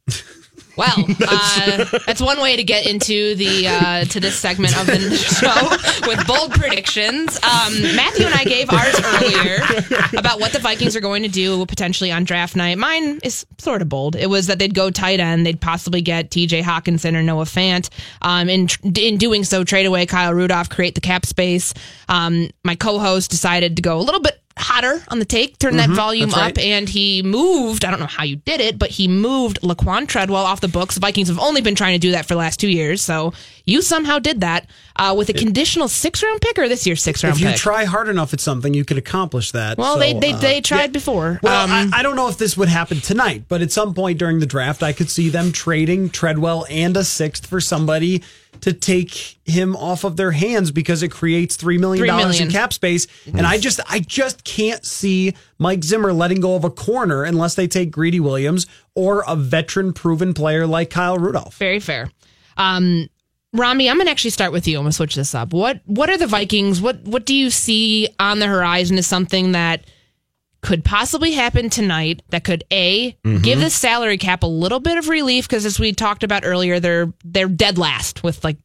[0.75, 5.15] Well, uh, that's one way to get into the uh, to this segment of the
[5.15, 7.37] show with bold predictions.
[7.43, 9.57] Um, Matthew and I gave ours earlier
[10.17, 12.77] about what the Vikings are going to do potentially on draft night.
[12.77, 14.15] Mine is sort of bold.
[14.15, 15.45] It was that they'd go tight end.
[15.45, 16.61] They'd possibly get T.J.
[16.61, 17.89] Hockenson or Noah Fant.
[18.21, 21.73] Um, in in doing so, trade away Kyle Rudolph, create the cap space.
[22.09, 25.87] Um, my co-host decided to go a little bit hotter on the take, turn that
[25.87, 25.95] mm-hmm.
[25.95, 26.57] volume up, right.
[26.59, 27.85] and he moved.
[27.85, 30.95] I don't know how you did it, but he moved Laquan Treadwell off the books.
[30.95, 33.33] The Vikings have only been trying to do that for the last two years, so
[33.65, 37.23] you somehow did that uh, with a conditional six round pick or this year's six
[37.23, 37.41] round pick.
[37.41, 37.59] If you pick.
[37.61, 39.77] try hard enough at something, you can accomplish that.
[39.77, 40.87] well, So, they they, uh, they tried yeah.
[40.87, 41.39] before.
[41.41, 44.19] Well, Um, I, I don't know if this would happen tonight, but at some point
[44.19, 48.23] during the draft, I could see them trading Treadwell and a sixth for somebody
[48.61, 52.71] to take him off of their hands because it creates three million dollars in cap
[52.71, 53.05] space.
[53.25, 57.55] And I just I just can't see Mike Zimmer letting go of a corner unless
[57.55, 61.57] they take Greedy Williams or a veteran proven player like Kyle Rudolph.
[61.57, 62.09] Very fair.
[62.57, 63.09] Um,
[63.55, 64.77] Rami, I'm gonna actually start with you.
[64.77, 65.53] I'm gonna switch this up.
[65.53, 66.81] What What are the Vikings?
[66.81, 69.85] What What do you see on the horizon as something that
[70.61, 72.21] could possibly happen tonight?
[72.29, 75.93] That could a give the salary cap a little bit of relief because as we
[75.93, 78.57] talked about earlier, they're they're dead last with like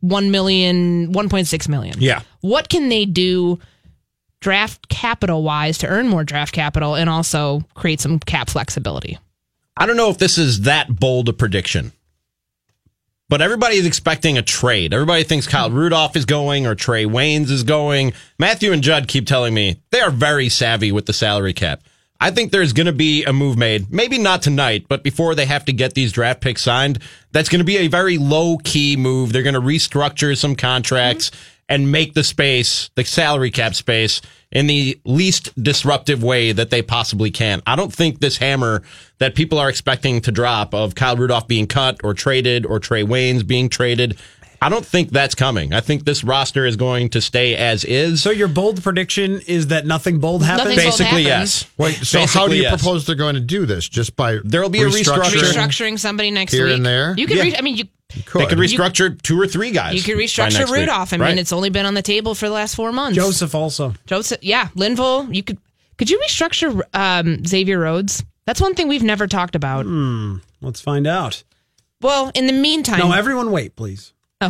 [0.00, 1.96] one million, 1.6 million.
[1.98, 2.22] Yeah.
[2.40, 3.58] What can they do?
[4.40, 9.18] Draft capital wise to earn more draft capital and also create some cap flexibility.
[9.76, 11.90] I don't know if this is that bold a prediction,
[13.28, 14.94] but everybody is expecting a trade.
[14.94, 18.12] Everybody thinks Kyle Rudolph is going or Trey Waynes is going.
[18.38, 21.82] Matthew and Judd keep telling me they are very savvy with the salary cap.
[22.20, 25.46] I think there's going to be a move made, maybe not tonight, but before they
[25.46, 26.98] have to get these draft picks signed,
[27.30, 29.32] that's going to be a very low key move.
[29.32, 31.64] They're going to restructure some contracts mm-hmm.
[31.68, 36.80] and make the space, the salary cap space, in the least disruptive way that they
[36.82, 37.62] possibly can.
[37.66, 38.82] I don't think this hammer
[39.18, 43.02] that people are expecting to drop of Kyle Rudolph being cut or traded or Trey
[43.04, 44.18] Waynes being traded.
[44.60, 45.72] I don't think that's coming.
[45.72, 48.20] I think this roster is going to stay as is.
[48.22, 50.70] So your bold prediction is that nothing bold happens.
[50.70, 51.62] Nothing bold Basically, happens.
[51.62, 51.70] yes.
[51.76, 52.82] Wait, so how do you yes.
[52.82, 53.88] propose they're going to do this?
[53.88, 55.42] Just by There'll be a restructure.
[55.42, 56.74] restructuring somebody next Here week.
[56.76, 57.14] and there?
[57.16, 57.36] You can.
[57.36, 57.42] Yeah.
[57.44, 59.94] Re- I mean, you They could restructure two or three guys.
[59.94, 61.12] you could restructure next week, Rudolph.
[61.12, 61.38] I mean, right?
[61.38, 63.16] it's only been on the table for the last four months.
[63.16, 63.94] Joseph also.
[64.06, 65.34] Joseph, yeah, Linval.
[65.34, 65.58] You could.
[65.98, 68.24] Could you restructure um, Xavier Rhodes?
[68.46, 69.84] That's one thing we've never talked about.
[69.84, 70.36] Hmm.
[70.60, 71.42] Let's find out.
[72.00, 74.12] Well, in the meantime, No, everyone wait, please.
[74.40, 74.48] Oh.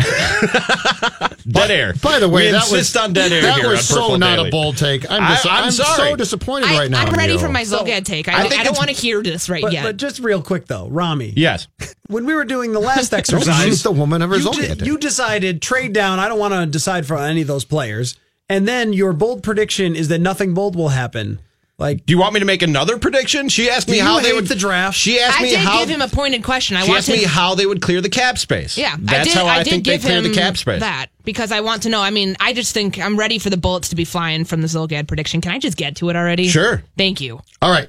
[1.48, 1.94] dead air.
[2.02, 4.36] By the way, we that insist was on dead air That here was so not
[4.36, 4.48] Daily.
[4.48, 5.10] a bold take.
[5.10, 6.10] I'm, dis- I'm I'm sorry.
[6.10, 7.02] so disappointed I, right now.
[7.04, 8.28] I'm ready for my Zulgad take.
[8.28, 9.82] I, I don't- think I don't want to hear this right But, yet.
[9.84, 11.32] but just real quick though, Rami.
[11.36, 11.68] Yes.
[12.08, 14.84] When we were doing the last exercise, shoot the woman of her you, Zulgad de-
[14.84, 16.18] you decided trade down.
[16.18, 18.18] I don't want to decide for any of those players.
[18.50, 21.40] And then your bold prediction is that nothing bold will happen.
[21.78, 23.48] Like Do you want me to make another prediction?
[23.48, 24.96] She asked me how they hate would the draft?
[24.96, 26.76] She asked I me did how give him a pointed question.
[26.76, 27.12] I She asked to.
[27.12, 28.76] me how they would clear the cap space.
[28.76, 30.80] yeah, that's I did, how I, did think they give clear him the cap space.
[30.80, 32.00] that because I want to know.
[32.00, 34.66] I mean, I just think I'm ready for the bullets to be flying from the
[34.66, 35.40] Zulgad prediction.
[35.40, 36.48] Can I just get to it already?
[36.48, 36.82] Sure.
[36.96, 37.40] Thank you.
[37.62, 37.88] All right.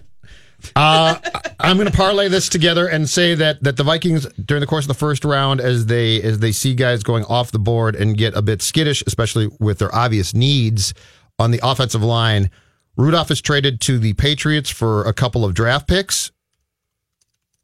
[0.76, 1.16] Uh,
[1.60, 4.84] I'm going to parlay this together and say that that the Vikings during the course
[4.86, 8.16] of the first round, as they as they see guys going off the board and
[8.18, 10.94] get a bit skittish, especially with their obvious needs
[11.40, 12.52] on the offensive line,
[13.00, 16.32] Rudolph is traded to the Patriots for a couple of draft picks,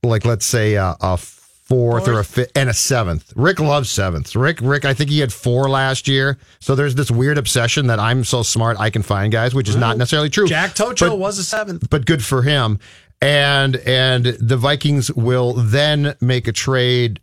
[0.02, 3.34] like let's say uh, a fourth, or a fifth and a seventh.
[3.36, 4.34] Rick loves sevenths.
[4.34, 6.38] Rick, Rick, I think he had four last year.
[6.62, 9.76] So there's this weird obsession that I'm so smart I can find guys, which is
[9.76, 10.48] not necessarily true.
[10.48, 11.90] Jack Tocho But- was a seventh.
[11.90, 12.80] but good for him.
[13.22, 17.20] And and the Vikings will then make a trade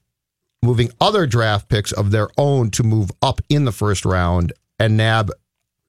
[0.63, 4.99] moving other draft picks of their own to move up in the first round and
[4.99, 5.31] nab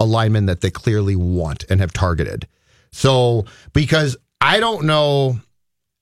[0.04, 2.48] a lineman that they clearly want and have targeted.
[2.92, 5.40] So because I don't know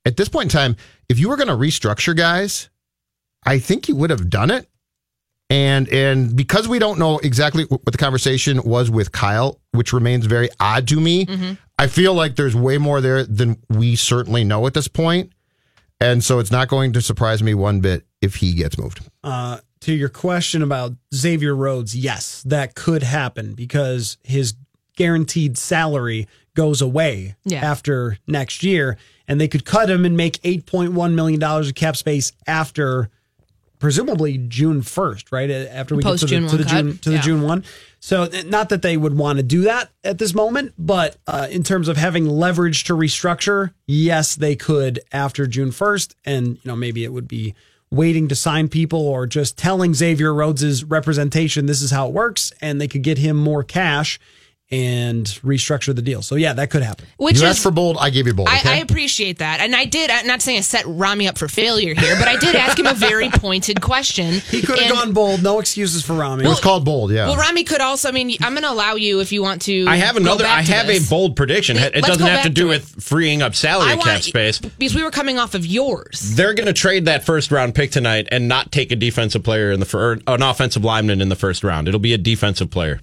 [0.05, 0.75] at this point in time,
[1.09, 2.69] if you were going to restructure guys,
[3.45, 4.67] I think you would have done it.
[5.49, 10.25] And and because we don't know exactly what the conversation was with Kyle, which remains
[10.25, 11.53] very odd to me, mm-hmm.
[11.77, 15.33] I feel like there's way more there than we certainly know at this point.
[15.99, 19.01] And so it's not going to surprise me one bit if he gets moved.
[19.23, 24.53] Uh, to your question about Xavier Rhodes, yes, that could happen because his
[24.95, 27.59] guaranteed salary goes away Yeah.
[27.59, 31.69] after next year, and they could cut him and make eight point one million dollars
[31.69, 33.09] of cap space after
[33.79, 35.49] presumably June first, right?
[35.49, 36.69] After we Post get to June the, to the 1.
[36.69, 37.63] June to the June one.
[37.99, 41.63] So not that they would want to do that at this moment, but uh, in
[41.63, 46.75] terms of having leverage to restructure, yes, they could after June first, and you know
[46.75, 47.55] maybe it would be
[47.91, 52.53] waiting to sign people or just telling Xavier Rhodes's representation this is how it works,
[52.61, 54.19] and they could get him more cash
[54.71, 56.21] and restructure the deal.
[56.21, 57.05] So yeah, that could happen.
[57.17, 58.47] Which you is asked for bold, I gave you bold.
[58.47, 58.73] I, okay?
[58.73, 59.59] I appreciate that.
[59.59, 62.37] And I did, I'm not saying I set Rami up for failure here, but I
[62.37, 64.35] did ask him a very pointed question.
[64.35, 65.43] He could have gone bold.
[65.43, 66.45] No excuses for Rami.
[66.45, 67.27] it was called bold, yeah.
[67.27, 69.85] Well, Rami could also, I mean, I'm going to allow you if you want to.
[69.87, 70.45] I have go another.
[70.45, 71.05] back I have this.
[71.05, 71.77] a bold prediction.
[71.77, 74.59] It Let's doesn't have to do to with freeing up salary I cap space.
[74.59, 76.35] Because we were coming off of yours.
[76.35, 79.71] They're going to trade that first round pick tonight and not take a defensive player
[79.71, 81.87] in the fir- or an offensive lineman in the first round.
[81.87, 83.01] It'll be a defensive player.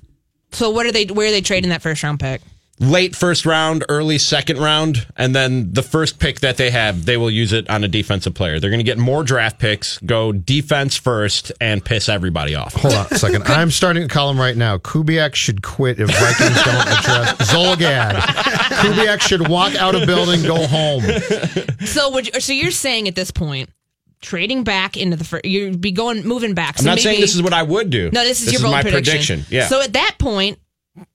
[0.53, 2.41] So what are they, where are they trading that first round pick?
[2.81, 7.17] Late first round, early second round, and then the first pick that they have, they
[7.17, 8.61] will use it on a defensive player.
[8.61, 12.75] They're going to get more draft picks, go defense first, and piss everybody off.
[12.75, 13.43] Hold on a second.
[13.49, 14.79] I'm starting a column right now.
[14.79, 18.15] Kubiak should quit if Vikings don't address Zulgad.
[18.15, 21.03] Kubiak should walk out of building, go home.
[21.85, 23.71] So would you, so you're saying at this point,
[24.21, 26.79] trading back into the first, you'd be going, moving back.
[26.79, 28.11] So I'm not saying this is what I would do.
[28.13, 29.45] No, this is your bold my prediction.
[29.51, 29.67] Yeah.
[29.67, 30.59] So at that point,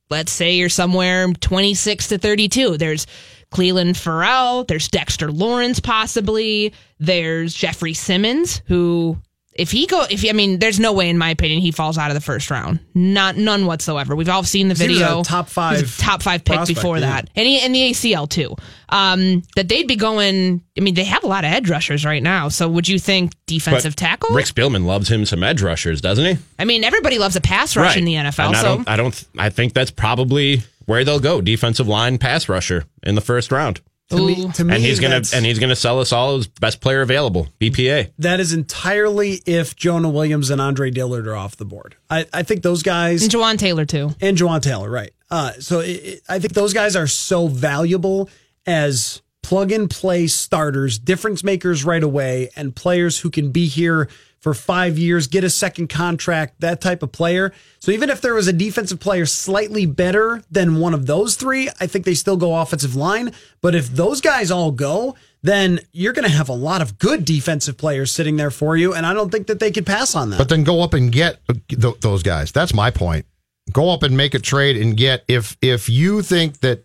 [0.09, 2.77] let's say you're somewhere 26 to 32.
[2.77, 3.07] There's
[3.51, 4.63] Clelin Ferrell.
[4.63, 6.73] There's Dexter Lawrence, possibly.
[6.99, 9.17] There's Jeffrey Simmons, who.
[9.55, 11.97] If he go, if he, I mean, there's no way, in my opinion, he falls
[11.97, 12.79] out of the first round.
[12.95, 14.15] Not none whatsoever.
[14.15, 15.19] We've all seen the He was video.
[15.21, 17.01] a top He five was a top five pick prospect, before yeah.
[17.21, 18.55] that, and he, and the ACL too.
[18.89, 20.63] Um, that they'd be going.
[20.77, 22.49] I mean, they have a lot of edge rushers right now.
[22.49, 24.35] So would you think But defensive tackle?
[24.35, 26.41] Rick Spielman loves him some edge rushers, doesn't he?
[26.57, 28.47] I mean, everybody loves a pass rush in the NFL.
[28.47, 29.23] And I so don't, I don't.
[29.37, 31.41] I think that's probably where they'll go.
[31.41, 33.81] Defensive line pass rusher in the first round.
[34.17, 36.81] To me, to me and he's gonna and he's gonna sell us all his best
[36.81, 38.11] player available, BPA.
[38.19, 41.95] That is entirely if Jonah Williams and Andre Dillard are off the board.
[42.09, 44.11] I, I think those guys and Jawaan Taylor too.
[44.21, 45.11] and Jawaan Taylor, right?
[45.29, 48.29] Uh, so it, it, I think those guys are so valuable
[48.65, 54.09] as plug and play starters, difference makers right away, and players who can be here
[54.43, 57.53] for five years, get a second contract, that type of player.
[57.79, 61.69] So even if there was a defensive player slightly better than one of those three,
[61.79, 63.31] I think they still go offensive line.
[63.61, 67.23] But if those guys all go, then you're going to have a lot of good
[67.23, 68.93] defensive players sitting there for you.
[68.93, 70.39] And I don't think that they could pass on that.
[70.39, 72.51] But then go up and get th- those guys.
[72.51, 73.25] That's my point.
[73.71, 76.83] Go up and make a trade and get if if you think that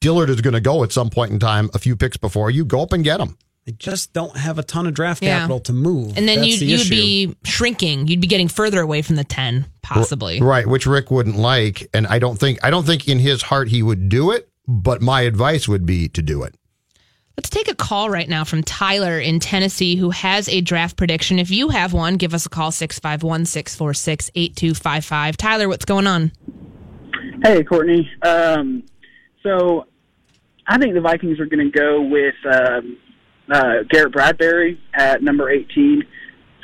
[0.00, 2.64] Dillard is going to go at some point in time, a few picks before you,
[2.64, 3.36] go up and get him.
[3.64, 5.38] They just don't have a ton of draft Yeah.
[5.38, 6.16] capital to move.
[6.18, 6.90] And then That's you'd, the you'd issue.
[6.90, 8.08] be shrinking.
[8.08, 10.40] You'd be getting further away from the 10, possibly.
[10.40, 13.68] Right, which Rick wouldn't like, and I don't think I don't think in his heart
[13.68, 14.48] he would do it.
[14.68, 16.54] But my advice would be to do it.
[17.36, 21.38] Let's take a call right now from Tyler in Tennessee who has a draft prediction.
[21.38, 25.36] If you have one, give us a call 651 646 8255.
[25.36, 26.30] Tyler, what's going on?
[27.42, 28.08] Hey, Courtney.
[28.22, 28.84] Um,
[29.42, 29.86] so
[30.68, 32.96] I think the Vikings are going to go with um,
[33.52, 36.02] uh, Garrett Bradbury at number 18.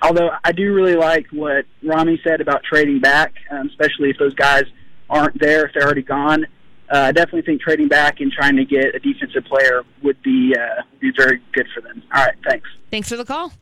[0.03, 4.35] Although I do really like what Rami said about trading back, um, especially if those
[4.35, 4.64] guys
[5.11, 6.46] aren't there, if they're already gone.
[6.90, 10.55] Uh, I definitely think trading back and trying to get a defensive player would be
[10.59, 12.03] uh, be very good for them.
[12.14, 12.68] All right, thanks.
[12.90, 13.53] Thanks for the call.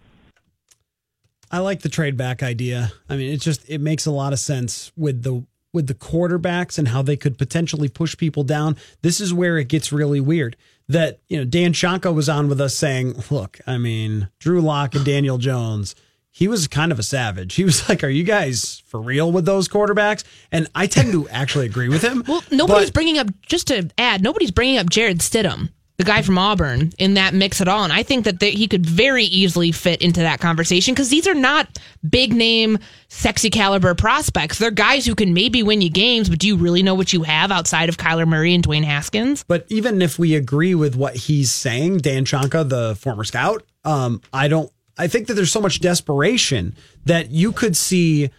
[1.51, 2.93] I like the trade back idea.
[3.09, 5.45] I mean, it just it makes a lot of sense with the
[5.77, 8.77] with the quarterbacks and how they could potentially push people down.
[9.03, 10.57] This is where it gets really weird.
[10.89, 14.95] That you know, Dan Shonka was on with us saying, "Look, I mean, Drew Lock
[14.97, 15.95] and Daniel Jones."
[16.31, 17.55] He was kind of a savage.
[17.55, 20.23] He was like, "Are you guys for real with those quarterbacks?"
[20.53, 22.23] And I tend to actually agree with him.
[22.29, 25.71] Well, nobody's but- bringing up, just to add, nobody's bringing up Jarrett Stidham.
[25.97, 27.83] The guy from Auburn, in that mix at all.
[27.83, 31.27] And I think that they, he could very easily fit into that conversation because these
[31.27, 31.69] are not
[32.09, 32.79] big name,
[33.09, 34.59] sexy caliber prospects.
[34.59, 37.23] They're guys who can maybe win you games, but do you really know what you
[37.23, 39.43] have outside of Kyler Murray and Dwayne Haskins?
[39.49, 44.21] But even if we agree with what he's saying, Dan Shonka, the former scout, um,
[44.33, 44.71] I don't.
[44.99, 46.75] I think that there's so much desperation
[47.05, 48.31] that you could see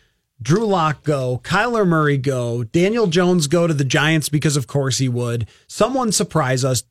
[0.42, 5.00] Drew Lock go, Kyler Murray go, Daniel Jones go to the Giants because of course
[5.00, 5.48] he would.
[5.68, 6.84] Someone surprise us.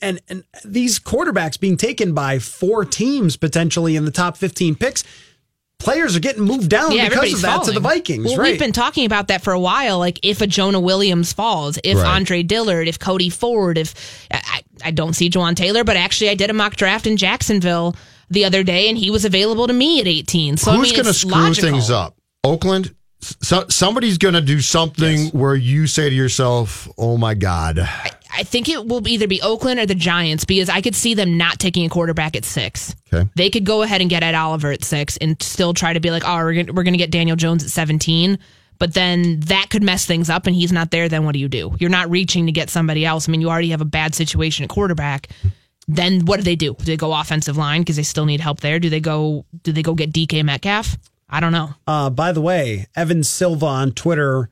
[0.00, 5.02] And and these quarterbacks being taken by four teams potentially in the top 15 picks,
[5.78, 7.80] players are getting moved down because of that to the.
[7.80, 8.50] Vikings, Well, right?
[8.52, 9.98] we've been talking about that for a while.
[9.98, 12.06] Like if a Jonah Williams falls, if Right.
[12.06, 16.34] Andre Dillard, if Cody Ford, if I, I don't see Jawaan Taylor, but actually I
[16.34, 17.96] did a mock draft in Jacksonville
[18.30, 20.56] the other day, and he was available to me at 18.
[20.56, 21.70] So I Who's mean, going to screw logical.
[21.70, 22.16] things up?
[22.42, 22.94] Oakland.
[23.40, 27.78] So, somebody's going to do something where you say to yourself, "Oh my god."
[28.36, 31.36] I think it will either be Oakland or the Giants because I could see them
[31.36, 32.94] not taking a quarterback at six.
[33.12, 33.30] Okay.
[33.36, 36.10] They could go ahead and get Ed Oliver at six and still try to be
[36.10, 38.38] like, oh, we're gonna, we're going to get Daniel Jones at 17.
[38.80, 41.08] But then that could mess things up and he's not there.
[41.08, 41.76] Then what do you do?
[41.78, 43.28] You're not reaching to get somebody else.
[43.28, 45.28] I mean, you already have a bad situation at quarterback.
[45.86, 46.74] Then what do they do?
[46.74, 48.80] Do they go offensive line because they still need help there?
[48.80, 49.44] Do they go?
[49.62, 50.96] Do they go get DK Metcalf?
[51.34, 51.70] I don't know.
[51.84, 54.50] Uh, by the way, Evan Silva on Twitter,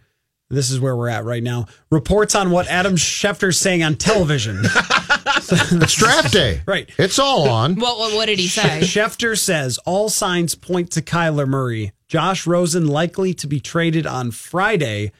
[0.50, 4.58] this is where we're at right now, reports on what Adam Schefter's saying on television.
[4.64, 6.60] it's draft day.
[6.66, 6.90] Right.
[6.98, 7.76] It's all on.
[7.76, 8.62] What what, what did he say?
[8.82, 11.92] Schefter says all signs point to Kyler Murray.
[12.08, 15.12] Josh Rosen likely to be traded on Friday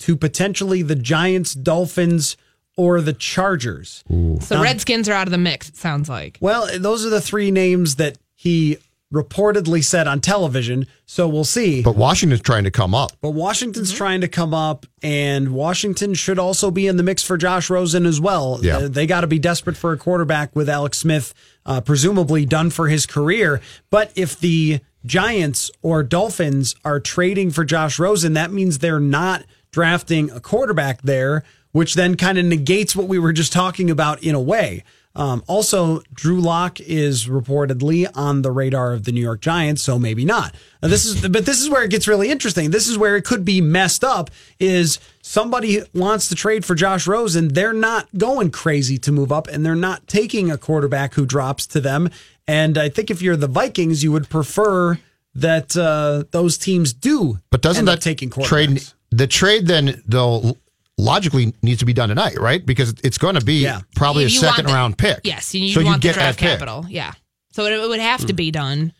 [0.00, 2.36] to potentially the Giants, Dolphins,
[2.76, 4.02] or the Chargers.
[4.40, 5.68] So Redskins are out of the mix.
[5.68, 6.38] It sounds like.
[6.40, 8.78] Well, those are the three names that he
[9.14, 10.86] reportedly said on television.
[11.06, 11.82] So we'll see.
[11.82, 13.12] But Washington's trying to come up.
[13.22, 17.36] But Washington's trying to come up, and Washington should also be in the mix for
[17.38, 18.58] Josh Rosen as well.
[18.62, 18.78] Yeah.
[18.78, 21.32] Uh, They got to be desperate for a quarterback with Alex Smith,
[21.64, 23.60] uh, presumably done for his career.
[23.90, 29.44] But if the Giants or Dolphins are trading for Josh Rosen, that means they're not
[29.70, 34.22] drafting a quarterback there, which then kind of negates what we were just talking about
[34.22, 34.82] in a way.
[35.16, 39.98] Um, also, Drew Lock is reportedly on the radar of the New York Giants, so
[39.98, 40.54] maybe not.
[40.82, 42.70] Now, this is, but this is where it gets really interesting.
[42.70, 44.30] This is where it could be messed up.
[44.58, 47.48] Is somebody wants to trade for Josh Rosen?
[47.48, 51.66] They're not going crazy to move up, and they're not taking a quarterback who drops
[51.68, 52.10] to them.
[52.48, 54.98] And I think if you're the Vikings, you would prefer
[55.34, 57.38] that uh, those teams do.
[57.50, 58.46] But doesn't that taking quarterbacks.
[58.46, 60.56] trade the trade then though
[60.98, 62.64] logically needs to be done tonight, right?
[62.64, 63.80] Because it's going to be Yeah.
[63.96, 65.20] probably You- a you want second the- round pick.
[65.24, 66.58] Yes, you, so want you the get draft that pick.
[66.58, 66.86] capital.
[66.88, 67.12] Yeah,
[67.52, 68.92] so it, it would have to be done.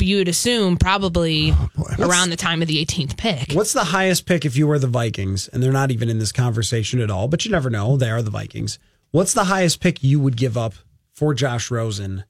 [0.00, 1.68] You would assume probably oh,
[1.98, 3.52] around the time of the 18th pick.
[3.52, 5.48] What's the highest pick if you were the Vikings?
[5.48, 7.96] And they're not even in this conversation at all, but you never know.
[7.96, 8.78] They are the Vikings.
[9.12, 10.74] What's the highest pick you would give up
[11.14, 12.24] for Josh Rosen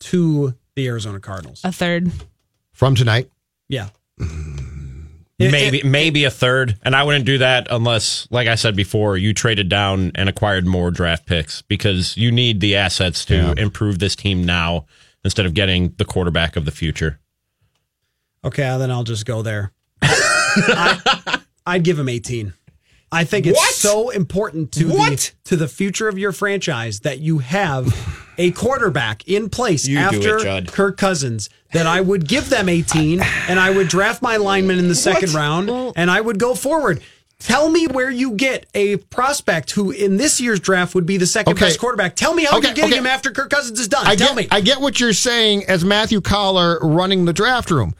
[0.00, 1.60] to the Arizona Cardinals?
[1.64, 2.10] A third.
[2.72, 3.30] from tonight.
[3.68, 3.88] Yeah.
[4.20, 4.63] Mm.
[5.50, 9.34] Maybe maybe a third, and I wouldn't do that unless, like I said before, you
[9.34, 14.16] traded down and acquired more draft picks because you need the assets to improve this
[14.16, 14.86] team now
[15.24, 17.18] instead of getting the quarterback of the future.
[18.44, 19.72] Okay, then I'll just go there.
[20.02, 22.52] I, I'd give him 18.
[23.12, 23.74] I think it's What?
[23.74, 27.94] so important to the to the future of your franchise that you have
[28.38, 33.20] a quarterback in place You after it, Kirk Cousins that I would give them 18
[33.48, 37.00] and I would draft my lineman in the second round and I would go forward.
[37.40, 41.26] Tell me where you get a prospect who in this year's draft would be the
[41.26, 41.66] second Okay.
[41.66, 42.16] best quarterback.
[42.16, 42.98] Tell me how Okay, you're getting okay.
[42.98, 44.06] him after Kirk Cousins is done.
[44.06, 44.48] I Tell get, me.
[44.50, 47.94] I get what you're saying as Matthew Coller running the draft room.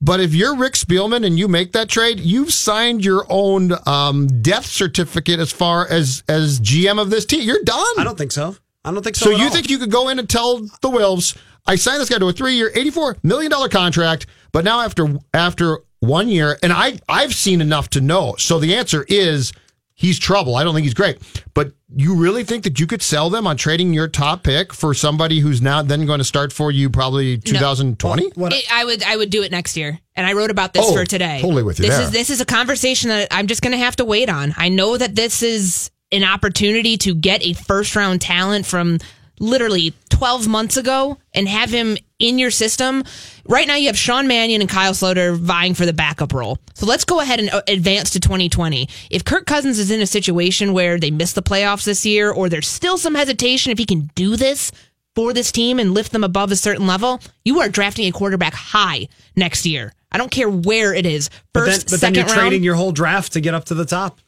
[0.00, 4.26] But if you're Rick Spielman and you make that trade, you've signed your own um,
[4.42, 7.42] death certificate as far as as GM of this team.
[7.42, 7.84] You're done.
[7.98, 8.56] I don't think so.
[8.84, 9.26] I don't think so.
[9.26, 9.50] So you all.
[9.50, 11.36] think you could go in and tell the Wolves,
[11.66, 15.80] I signed this guy to a three-year, eighty-four million dollar contract, but now after after
[16.00, 18.34] one year, and I I've seen enough to know.
[18.38, 19.52] So the answer is
[19.96, 20.54] he's trouble.
[20.54, 21.18] I don't think he's great,
[21.54, 24.94] but you really think that you could sell them on trading your top pick for
[24.94, 28.24] somebody who's now then going to start for you probably 2020?
[28.56, 29.98] It- I would I would do it next year.
[30.14, 31.40] And I wrote about this Oh, for today.
[31.42, 32.04] totally with you This there.
[32.04, 34.54] is this is a conversation that I'm just going to have to wait on.
[34.56, 38.98] I know that this is an opportunity to get a first round talent from
[39.40, 43.04] literally 12 months ago and have him in your system.
[43.46, 46.58] Right now you have Sean Mannion and Kyle Sloter vying for the backup role.
[46.74, 48.88] So let's go ahead and uh, advance to 2020.
[49.10, 52.48] If Kirk Cousins is in a situation where they miss the playoffs this year or
[52.48, 54.72] there's still some hesitation if he can do this
[55.14, 58.54] for this team and lift them above a certain level, you are drafting a quarterback
[58.54, 59.92] high next year.
[60.12, 61.30] I don't care where it is.
[61.52, 62.48] But then, First, but then second you're round.
[62.48, 64.18] trading your whole draft to get up to the top.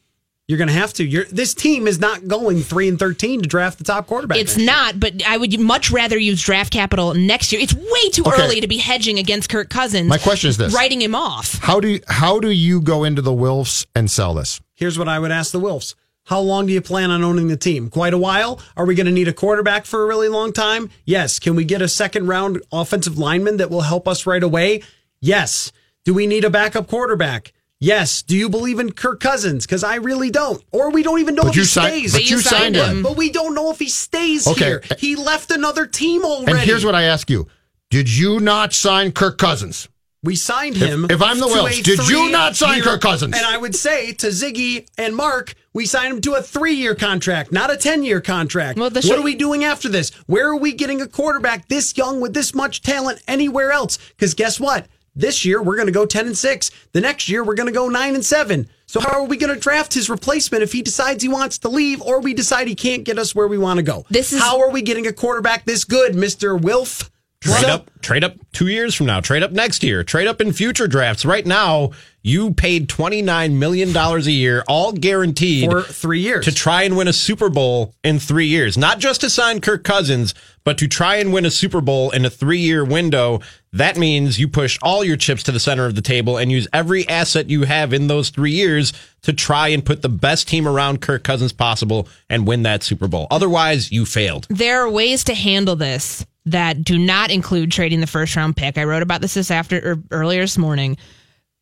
[0.49, 1.05] You're going to have to.
[1.05, 4.38] You're, this team is not going three and thirteen to draft the top quarterback.
[4.38, 4.66] It's next year.
[4.66, 7.61] not, but I would much rather use draft capital next year.
[7.61, 8.42] It's way too Okay.
[8.42, 10.09] early to be hedging against Kirk Cousins.
[10.09, 10.74] My question is this.
[10.74, 11.59] writing him off.
[11.59, 14.59] How do you, how do you go into the Wilfs and sell this?
[14.74, 15.94] Here's what I would ask the Wilfs.
[16.24, 17.90] How long do you plan on owning the team?
[17.90, 18.59] Quite a while?
[18.74, 20.88] Are we going to need a quarterback for a really long time?
[21.05, 21.38] Yes.
[21.38, 24.82] Can we get a second round offensive lineman that will help us right away?
[25.20, 25.72] Yes.
[26.07, 27.53] Do we need a backup quarterback?
[27.80, 28.22] Yes.
[28.22, 29.64] Do you believe in Kirk Cousins?
[29.64, 30.62] Because I really don't.
[30.72, 32.12] Or we don't even know But if you he signed- stays.
[32.12, 32.96] but But you you signed signed him.
[32.98, 33.02] him.
[33.04, 34.64] But we don't know if he stays Okay.
[34.64, 34.82] here.
[34.98, 36.52] He left another team already.
[36.52, 37.46] And here's what I ask you:
[37.90, 39.88] Did you not sign Kirk Cousins?
[40.24, 41.06] We signed him.
[41.08, 43.36] if I'm the to Wilfs, a did you not sign three-year- Kirk Cousins?
[43.36, 47.52] And I would say to Ziggy and Mark, we signed him to a three-year contract,
[47.52, 48.76] not a ten-year contract.
[48.80, 50.10] Well, what sh- are we doing after this?
[50.26, 53.96] Where are we getting a quarterback this young with this much talent anywhere else?
[54.08, 54.86] Because guess what?
[55.18, 56.70] This year we're going to go ten and six.
[56.92, 58.68] The next year we're going to go nine and seven.
[58.86, 61.68] So how are we going to draft his replacement if he decides he wants to
[61.68, 64.06] leave, or we decide he can't get us where we want to go?
[64.08, 67.10] This is- how are we getting a quarterback this good, Mister Wilf?
[67.41, 69.20] Trade up, trade up two years from now.
[69.20, 70.03] Trade up next year.
[70.03, 71.24] Trade up in future drafts.
[71.24, 76.45] Right now, you paid twenty nine million dollars a year, all guaranteed for three years,
[76.47, 78.76] to try and win a Super Bowl in three years.
[78.76, 80.34] Not just to sign Kirk Cousins,
[80.64, 83.41] but to try and win a Super Bowl in a three year window.
[83.72, 86.66] That means you push all your chips to the center of the table and use
[86.72, 90.66] every asset you have in those three years to try and put the best team
[90.66, 93.28] around Kirk Cousins possible and win that Super Bowl.
[93.30, 94.47] Otherwise, you failed.
[94.51, 98.78] There are ways to handle this that do not include trading the first round pick.
[98.78, 100.96] I wrote about this this after earlier this morning.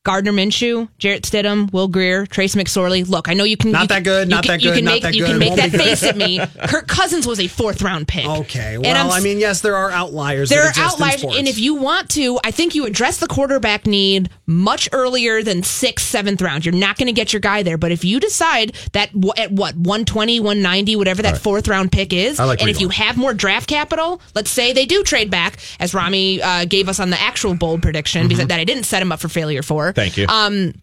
[0.07, 3.07] Gardner Minshew, Jarrett Stidham, Will Grier, Trace McSorley.
[3.09, 4.77] Look, I know you can Not you that can- good, not can- that You good,
[4.77, 6.41] can not make that you can make that face at me.
[6.69, 8.25] Kirk Cousins was a fourth round pick.
[8.25, 8.79] Okay.
[8.79, 10.49] Well, I mean, yes, there are outliers.
[10.49, 13.85] There that are outliers, and if you want to, I think you address the quarterback
[13.85, 16.65] need much earlier than sixth, seventh round.
[16.65, 19.51] You're not going to get your guy there, but if you decide that w- at
[19.51, 23.35] what 120, 190, whatever that fourth round pick is, like and if you're have more
[23.35, 27.21] draft capital, let's say they do trade back, as Rami uh, gave us on the
[27.21, 29.93] actual bold prediction, because that I didn't set him up for failure for.
[29.97, 30.27] Thank you.
[30.29, 30.75] Um,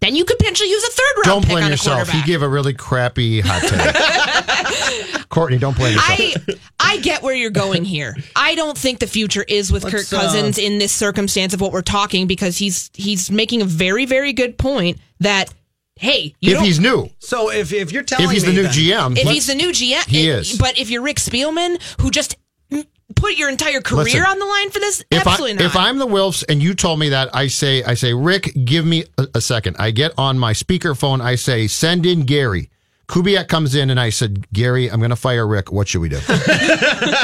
[0.00, 1.98] then you could potentially use a third round Don't pick blame on yourself.
[1.98, 2.26] He quarterback.
[2.26, 5.28] gave a really crappy hot take.
[5.28, 6.20] Courtney, don't blame yourself.
[6.80, 8.16] I I get where you're going here.
[8.34, 11.60] I don't think the future is with Let's, Kirk Cousins uh, in this circumstance of
[11.60, 15.52] what we're talking because he's he's making a very very good point that
[15.96, 18.62] hey, you if he's new, So if if you're telling if he's me the new
[18.68, 18.72] then-
[19.14, 20.56] GM, if he's the new GM, He it- is.
[20.58, 22.36] But if you're Rick Spielman, who just
[23.16, 25.64] put your entire career Listen, on the line for this, if I absolutely not.
[25.64, 28.84] if I'm the Wilfs and you told me that, I say I say Rick, give
[28.84, 29.76] me a, a second.
[29.78, 31.20] I get on my speakerphone.
[31.20, 32.70] I say send in Gary.
[33.08, 35.72] Kubiak comes in and I said, Gary, I'm going to fire Rick.
[35.72, 36.20] What should we do?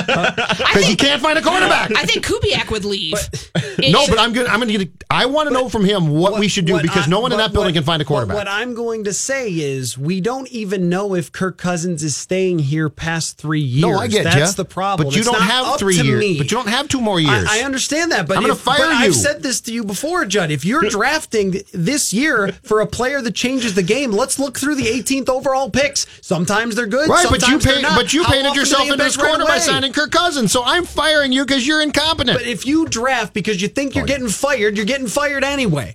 [0.06, 1.90] Uh, because he can't find a quarterback.
[1.96, 3.14] I think Kubiak would leave.
[3.54, 4.46] It no, should- but I'm good.
[4.46, 5.04] I'm going to get.
[5.10, 7.32] I want to know from him what, we should do what because I- no one
[7.32, 8.36] in what- that building what- can find a quarterback.
[8.36, 12.60] What, I'm going to say is we don't even know if Kirk Cousins is staying
[12.60, 13.82] here past three years.
[13.92, 14.50] no, I get That's ya.
[14.52, 15.06] the problem.
[15.08, 16.20] But you It's don't not have up three to years.
[16.20, 16.38] me.
[16.38, 17.46] But you don't have two more years.
[17.48, 19.06] I, I understand that, but I'm gonna if- fire but you.
[19.06, 20.50] I've said this to you before, Judd.
[20.50, 24.76] If you're drafting this year for a player that changes the game, let's look through
[24.76, 26.06] the 18th overall picks.
[26.22, 29.22] Sometimes they're good, Right, but you paint, but you How painted yourself into this impact
[29.22, 30.52] right corner by signing Kirk Cousins.
[30.52, 32.38] So I'm firing you because you're incompetent.
[32.38, 35.94] But if you draft because you think you're getting fired, you're getting fired anyway.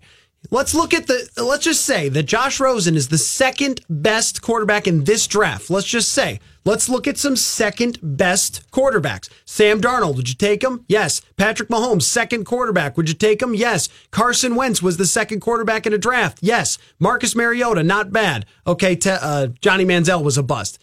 [0.51, 1.30] Let's look at the.
[1.38, 5.69] Let's just say that Josh Rosen is the second best quarterback in this draft.
[5.69, 6.39] Let's just say.
[6.66, 9.30] Let's look at some second best quarterbacks.
[9.45, 10.86] Sam Darnold, would you take him?
[10.88, 11.22] Yes.
[11.38, 12.97] Patrick Mahomes, second quarterback.
[12.97, 13.55] Would you take him?
[13.55, 13.89] Yes.
[14.12, 16.39] Carson Wentz was the second quarterback in a draft.
[16.41, 16.78] Yes.
[16.99, 18.45] Marcus Mariota, not bad.
[18.68, 18.97] Okay.
[19.05, 20.80] Uh, Johnny Manziel was a bust.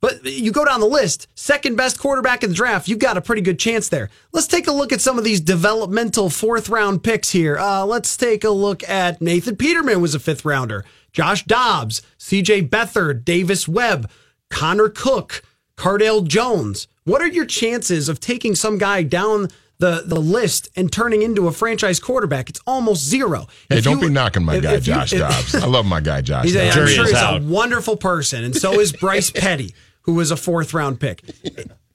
[0.00, 3.20] But you go down the list, second best quarterback in the draft, you've got a
[3.20, 4.08] pretty good chance there.
[4.32, 7.58] Let's take a look at some of these developmental fourth round picks here.
[7.58, 12.70] Uh, let's take a look at Nathan Peterman was a fifth rounder, Josh Dobbs, CJ
[12.70, 14.10] Beathard, Davis Webb,
[14.50, 15.42] Connor Cook,
[15.76, 16.86] Cardale Jones.
[17.04, 19.48] What are your chances of taking some guy down
[19.78, 22.50] the, the list and turning into a franchise quarterback?
[22.50, 23.46] It's almost zero.
[23.68, 25.54] Hey, If don't you- be knocking my if- guy if you- Josh if- Dobbs.
[25.54, 26.44] I love my guy Josh.
[26.44, 26.76] He's a, Dobbs.
[26.76, 27.40] I'm sure he's out.
[27.40, 31.22] a wonderful person, and so is Bryce Petty, who was a fourth round pick.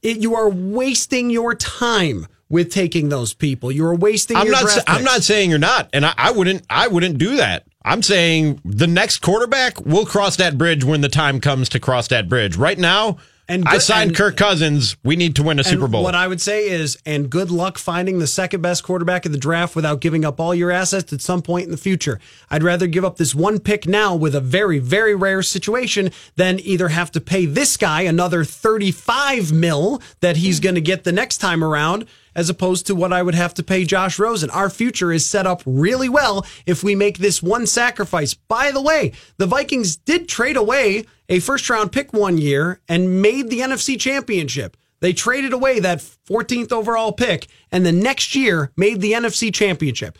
[0.01, 3.71] It, you are wasting your time with taking those people.
[3.71, 4.37] You are wasting.
[4.37, 4.61] I'm your not.
[4.63, 6.63] Draft sa- I'm not saying you're not, and I, I wouldn't.
[6.69, 7.65] I wouldn't do that.
[7.85, 12.07] I'm saying the next quarterback will cross that bridge when the time comes to cross
[12.07, 12.57] that bridge.
[12.57, 13.17] Right now,
[13.47, 14.97] And I signed and- Kirk Cousins.
[15.03, 16.01] We need to win a Super Bowl.
[16.01, 19.37] What I would say is, and good luck finding the second best quarterback in the
[19.37, 22.19] draft without giving up all your assets at some point in the future.
[22.49, 26.59] I'd rather give up this one pick now with a very, very rare situation than
[26.61, 31.11] either have to pay this guy another 35 mil that he's going to get the
[31.11, 34.49] next time around as opposed to what I would have to pay Josh Rosen.
[34.49, 38.33] Our future is set up really well if we make this one sacrifice.
[38.33, 43.21] By the way, the Vikings did trade away a first round pick one year and
[43.21, 44.77] made the NFC championship.
[44.99, 50.17] They traded away that 14th overall pick and the next year made the NFC championship.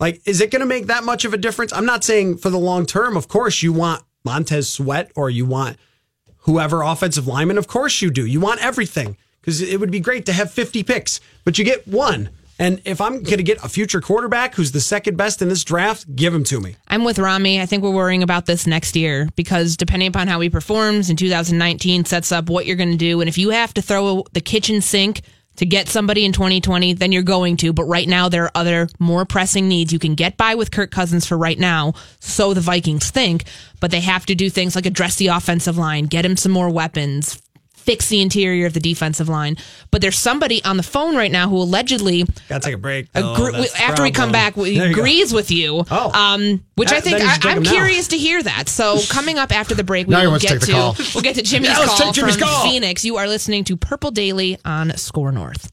[0.00, 1.72] Like, is it going to make that much of a difference?
[1.72, 3.16] I'm not saying for the long term.
[3.16, 5.76] Of course, you want Montez Sweat or you want
[6.38, 7.58] whoever offensive lineman.
[7.58, 8.26] Of course, you do.
[8.26, 11.86] You want everything because it would be great to have 50 picks, but you get
[11.86, 12.30] one.
[12.58, 15.64] And if I'm going to get a future quarterback who's the second best in this
[15.64, 16.76] draft, give him to me.
[16.86, 17.60] I'm with Rami.
[17.60, 21.16] I think we're worrying about this next year because depending upon how he performs in
[21.16, 23.20] 2019 sets up what you're going to do.
[23.20, 25.22] And if you have to throw the kitchen sink
[25.56, 27.72] to get somebody in 2020, then you're going to.
[27.72, 29.92] But right now, there are other more pressing needs.
[29.92, 33.44] You can get by with Kirk Cousins for right now, so the Vikings think,
[33.80, 36.70] but they have to do things like address the offensive line, get him some more
[36.70, 37.42] weapons,
[37.82, 39.56] fix the interior of the defensive line.
[39.90, 43.08] But there's somebody on the phone right now who allegedly Gotta take a break.
[43.14, 43.60] agree- though.
[43.62, 45.00] That's after we come back There you go.
[45.00, 45.84] agrees with you.
[45.90, 46.10] Oh.
[46.18, 48.68] um, which Uh, I think I, I'm curious to hear that.
[48.68, 50.72] So coming up after the break, we will wants to get to
[51.14, 52.64] we'll get to Jimmy's Yeah, call Jimmy's from call.
[52.64, 53.04] Phoenix.
[53.04, 55.70] You are listening to Purple Daily on SKOR North.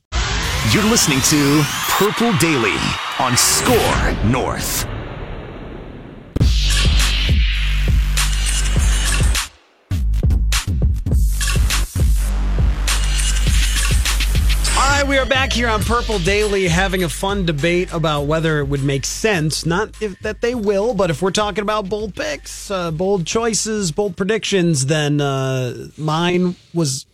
[0.73, 2.75] You're listening to Purple Daily
[3.19, 4.85] on SKOR North.
[14.99, 18.65] Right, we are back here on Purple Daily having a fun debate about whether it
[18.65, 19.65] would make sense.
[19.65, 23.93] Not if that they will, but if we're talking about bold picks, uh, bold choices,
[23.93, 27.05] bold predictions, then uh, mine was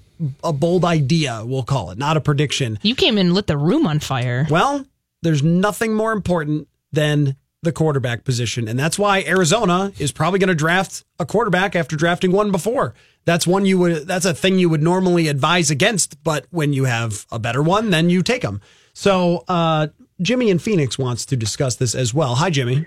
[0.44, 2.80] a bold idea, we'll call it, not a prediction.
[2.82, 4.48] You came in and lit the room on fire.
[4.50, 4.86] Well,
[5.22, 7.36] there's nothing more important than
[7.66, 8.70] the quarterback position.
[8.70, 12.94] And that's why Arizona is probably going to draft a quarterback after drafting one before.
[13.26, 16.86] That's one you would that's a thing you would normally advise against, but when you
[16.86, 18.62] have a better one, then you take them.
[18.94, 19.88] So, uh
[20.22, 22.36] Jimmy in Phoenix wants to discuss this as well.
[22.36, 22.86] Hi Jimmy.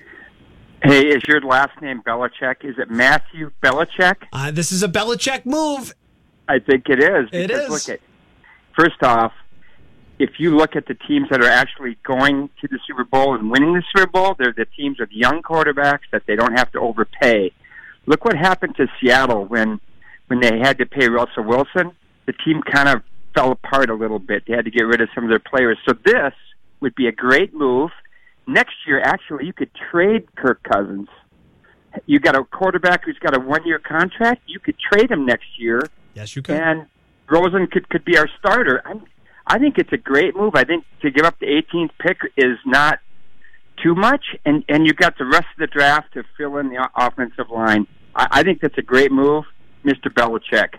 [0.82, 2.64] Hey, is your last name Belichick?
[2.64, 4.16] Is it Matthew Belichick?
[4.32, 5.92] Uh, this is a Belichick move.
[6.48, 7.28] I think it is.
[7.32, 7.68] It is.
[7.68, 8.00] Look at,
[8.78, 9.32] first off,
[10.18, 13.50] if you look at the teams that are actually going to the Super Bowl and
[13.50, 16.80] winning the Super Bowl, they're the teams with young quarterbacks that they don't have to
[16.80, 17.52] overpay.
[18.06, 19.80] Look what happened to Seattle when
[20.28, 21.92] when they had to pay Russell Wilson.
[22.26, 23.02] The team kind of
[23.34, 24.44] fell apart a little bit.
[24.46, 25.78] They had to get rid of some of their players.
[25.88, 26.34] So this
[26.80, 27.90] would be a great move.
[28.46, 31.08] Next year, actually, you could trade Kirk Cousins.
[32.06, 34.42] You got a quarterback who's got a one-year contract.
[34.46, 35.82] You could trade him next year
[36.14, 36.56] Yes, you can.
[36.60, 36.86] and
[37.30, 38.82] Rosen could could be our starter.
[38.84, 39.04] I'm,
[39.48, 40.54] I think it's a great move.
[40.54, 43.00] I think to give up the 18th pick is not
[43.82, 46.88] too much, and and you got the rest of the draft to fill in the
[46.94, 47.86] offensive line.
[48.14, 49.44] I, I think that's a great move,
[49.84, 50.12] Mr.
[50.12, 50.74] Belichick.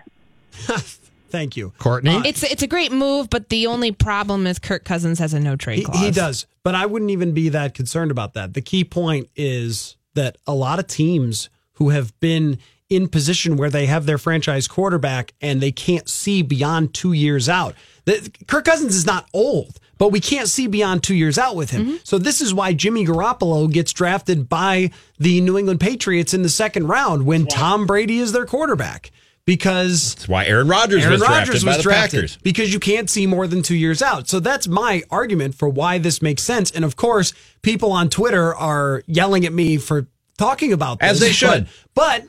[1.29, 1.73] Thank you.
[1.77, 2.15] Courtney?
[2.15, 5.39] Uh, it's it's a great move, but the only problem is Kirk Cousins has a
[5.39, 8.53] no trade He, he does, but I wouldn't even be that concerned about that.
[8.53, 12.57] The key point is that a lot of teams who have been
[12.89, 17.47] in position where they have their franchise quarterback and they can't see beyond two years
[17.47, 17.75] out.
[18.05, 21.69] The, Kirk Cousins is not old, but we can't see beyond two years out with
[21.69, 21.85] him.
[21.85, 21.95] Mm-hmm.
[22.03, 26.49] So this is why Jimmy Garoppolo gets drafted by the New England Patriots in the
[26.49, 29.11] second round when Tom Brady is their quarterback.
[29.45, 32.37] Because That's why Aaron Rodgers was drafted by the Packers.
[32.37, 34.27] because you can't see more than two years out.
[34.27, 36.69] So that's my argument for why this makes sense.
[36.69, 37.33] And of course,
[37.63, 40.05] people on Twitter are yelling at me for
[40.37, 41.11] talking about this.
[41.11, 41.67] As they should.
[41.95, 42.27] But, but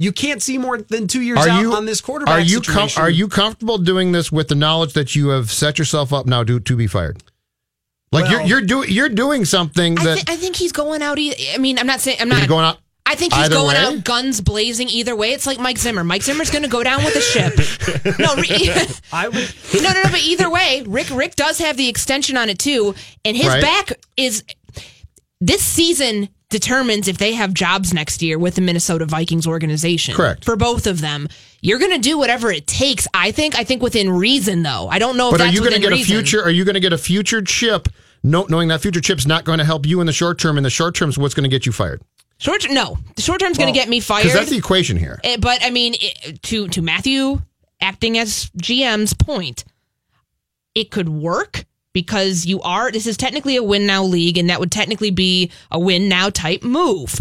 [0.00, 2.56] you can't see more than two years Are out you on this quarterback Are you
[2.62, 3.02] com- situation.
[3.02, 6.42] are you comfortable doing this with the knowledge that you have set yourself up now
[6.42, 7.22] to to be fired?
[8.10, 11.18] Like Well- you're you're doing you're doing something I, that I think he's going out.
[11.18, 13.76] e- I mean, I'm not saying I'm not going out I think he's either going
[13.76, 13.96] way?
[13.98, 15.32] out guns blazing either way.
[15.32, 16.04] It's like Mike Zimmer.
[16.04, 18.18] Mike Zimmer's going to go down with the ship.
[18.20, 19.54] no, re- I would.
[19.82, 20.10] no, no, no.
[20.10, 22.94] But either way, Rick Rick does have the extension on it too,
[23.24, 23.60] and his Right.
[23.62, 24.44] back is
[25.40, 30.14] this season determines if they have jobs next year with the Minnesota Vikings organization.
[30.14, 30.44] Correct.
[30.44, 31.28] for both of them.
[31.62, 33.06] You're going to do whatever it takes.
[33.14, 33.58] I think.
[33.58, 34.88] I think within reason, though.
[34.88, 36.16] I don't know if But are you going to get reason.
[36.16, 36.42] a future?
[36.42, 37.88] Are you going to get a future chip?
[38.22, 40.56] No, knowing that future chip's not going to help you in the short term.
[40.58, 42.02] In the short term, is what's going to get you fired?
[42.38, 44.22] Short term, no, the short term's going to get me fired.
[44.22, 45.20] Because that's the equation here.
[45.24, 47.40] Eh, but I mean, it, to to Matthew
[47.80, 49.64] acting as GM's point,
[50.74, 52.90] it could work because you are.
[52.90, 56.30] This is technically a win now league, and that would technically be a win now
[56.30, 57.20] type move.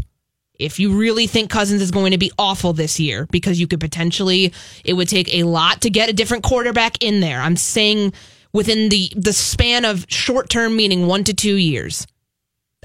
[0.60, 3.80] If you really think Cousins is going to be awful this year, because you could
[3.80, 4.54] potentially,
[4.84, 7.40] it would take a lot to get a different quarterback in there.
[7.40, 8.14] I'm saying
[8.52, 12.06] within the the span of short term, meaning one to two years.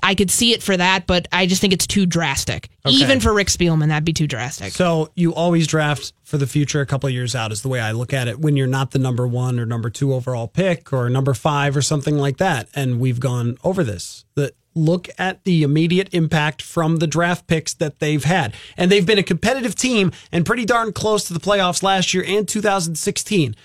[0.05, 2.69] I could see it for that, but I just think it's too drastic.
[2.85, 2.95] Okay.
[2.95, 4.73] Even for Rick Spielman, that'd be too drastic.
[4.73, 7.81] So you always draft for the future a couple of years out is the way
[7.81, 10.93] I look at it when you're not the number one or number two overall pick
[10.93, 12.69] or number five or something like that.
[12.75, 14.27] And we've gone over this.
[14.35, 18.53] That look at the immediate impact from the draft picks that they've had.
[18.77, 22.25] And they've been a competitive team and pretty darn close to the playoffs last year
[22.27, 23.57] and 2016.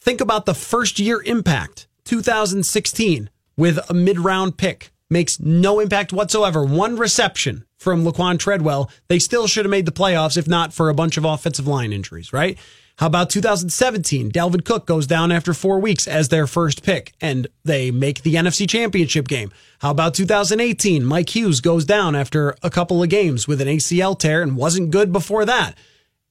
[0.00, 4.91] Think about the first year impact, 2016, with a mid round pick.
[5.12, 6.64] Makes no impact whatsoever.
[6.64, 8.90] One reception from Laquon Treadwell.
[9.08, 11.92] They still should have made the playoffs if not for a bunch of offensive line
[11.92, 12.58] injuries, right?
[12.96, 14.30] How about 2017?
[14.32, 18.36] Dalvin Cook goes down after four weeks as their first pick, and they make the
[18.36, 19.52] NFC Championship game.
[19.80, 21.04] How about 2018?
[21.04, 24.92] Mike Hughes goes down after a couple of games with an ACL tear and wasn't
[24.92, 25.76] good before that.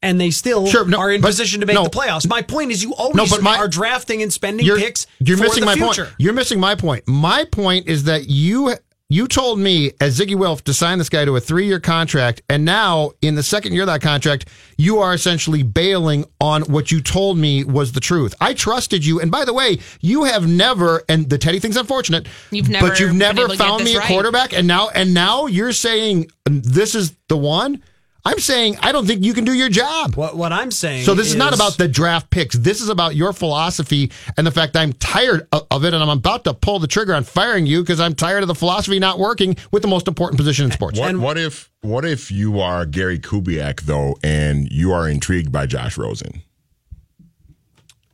[0.03, 1.83] And they still Sure, no, are in but- position to make no.
[1.83, 2.27] the playoffs.
[2.27, 5.05] My point is, you always No, but my- are drafting and spending you're, picks.
[5.19, 6.05] You're for missing the my future.
[6.05, 6.15] point.
[6.17, 7.03] You're missing my point.
[7.07, 8.75] My point is that you
[9.09, 12.41] you told me as Ziggy Wilf to sign this guy to a three year contract,
[12.49, 14.47] and now in the second year of that contract,
[14.77, 18.33] you are essentially bailing on what you told me was the truth.
[18.39, 22.25] I trusted you, and by the way, you have never and the Teddy thing's unfortunate.
[22.51, 24.07] You've never but you've never able to get found me a right.
[24.07, 27.83] quarterback, and now and now you're saying this is the one.
[28.24, 30.15] I'm saying I don't think you can do your job.
[30.15, 31.05] What what I'm saying.
[31.05, 32.55] So this is, not about the draft picks.
[32.55, 36.09] This is about your philosophy and the fact I'm tired of of it, and I'm
[36.09, 39.17] about to pull the trigger on firing you because I'm tired of the philosophy not
[39.17, 40.99] working with the most important position in sports.
[40.99, 45.65] What, what if what if you are Gary Kubiak though, and you are intrigued by
[45.65, 46.43] Josh Rosen?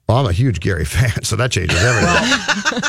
[0.08, 2.08] Well, I'm a huge Gary fan, so that changes everything.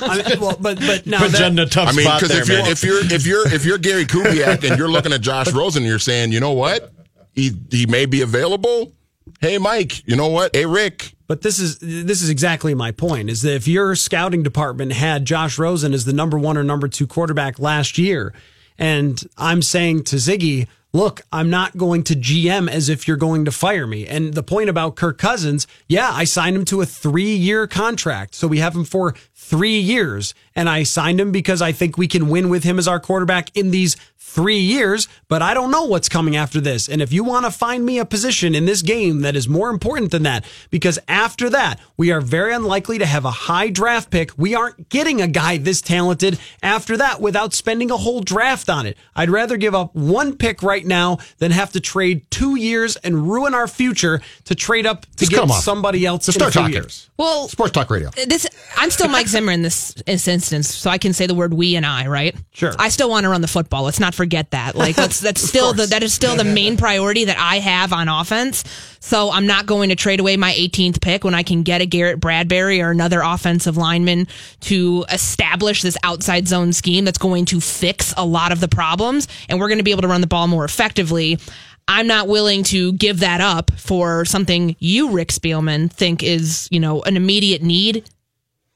[0.09, 2.43] I mean, well, but but now Put that- in a tough I mean, because there,
[2.43, 5.53] if you're if you're if you're if you're Gary Kubiak and you're looking at Josh
[5.53, 6.93] Rosen, and you're saying, you know what,
[7.39, 8.93] he he may be available.
[9.41, 10.55] Hey, Mike, you know what?
[10.55, 11.13] Hey, Rick.
[11.29, 13.31] But this is this is exactly my point.
[13.31, 16.89] Is that if your scouting department had Josh Rosen as the number one or number
[16.89, 18.35] two quarterback last year,
[18.79, 23.45] and I'm saying to Ziggy, look, I'm not going to GM as if you're going
[23.45, 24.07] to fire me.
[24.07, 28.35] And the point about Kirk Cousins, yeah, I signed him to a three year contract,
[28.35, 32.09] so we have him for three years, and I signed him because I think we
[32.09, 33.97] can win with him as our quarterback in these
[34.29, 36.89] three years, but I don't know what's coming after this.
[36.89, 39.71] And if you want to find me a position in this game that is more
[39.71, 44.11] important than that, because after that, we are very unlikely to have a high draft
[44.11, 44.31] pick.
[44.37, 48.87] We aren't getting a guy this talented after that without spending a whole draft on
[48.87, 48.97] it.
[49.17, 53.31] I'd rather give up one pick right now than have to trade two years and
[53.31, 55.63] ruin our future to trade up to Just get cut 'em off.
[55.65, 56.75] somebody else Just in start talking.
[56.75, 57.09] years.
[57.17, 58.09] Well, Sports Talk Radio.
[58.09, 61.35] Uh, this I'm still Mike Zimmer in this, this instance, so I can say the
[61.35, 62.37] word we and I, right?
[62.53, 62.75] Sure.
[62.79, 63.83] I still want to run the football.
[63.85, 64.75] Let's not forget that.
[64.75, 68.09] Like that's that's still the that is still the main priority that I have on
[68.09, 68.65] offense.
[69.01, 71.87] So I'm not going to trade away my 18th pick when I can get a
[71.87, 74.27] Garrett Bradbury or another offensive lineman
[74.63, 79.29] to establish this outside zone scheme that's going to fix a lot of the problems
[79.49, 81.39] and we're going to be able to run the ball more effectively.
[81.87, 86.81] I'm not willing to give that up for something you, Rick Spielman, think is, you
[86.81, 88.07] know, an immediate need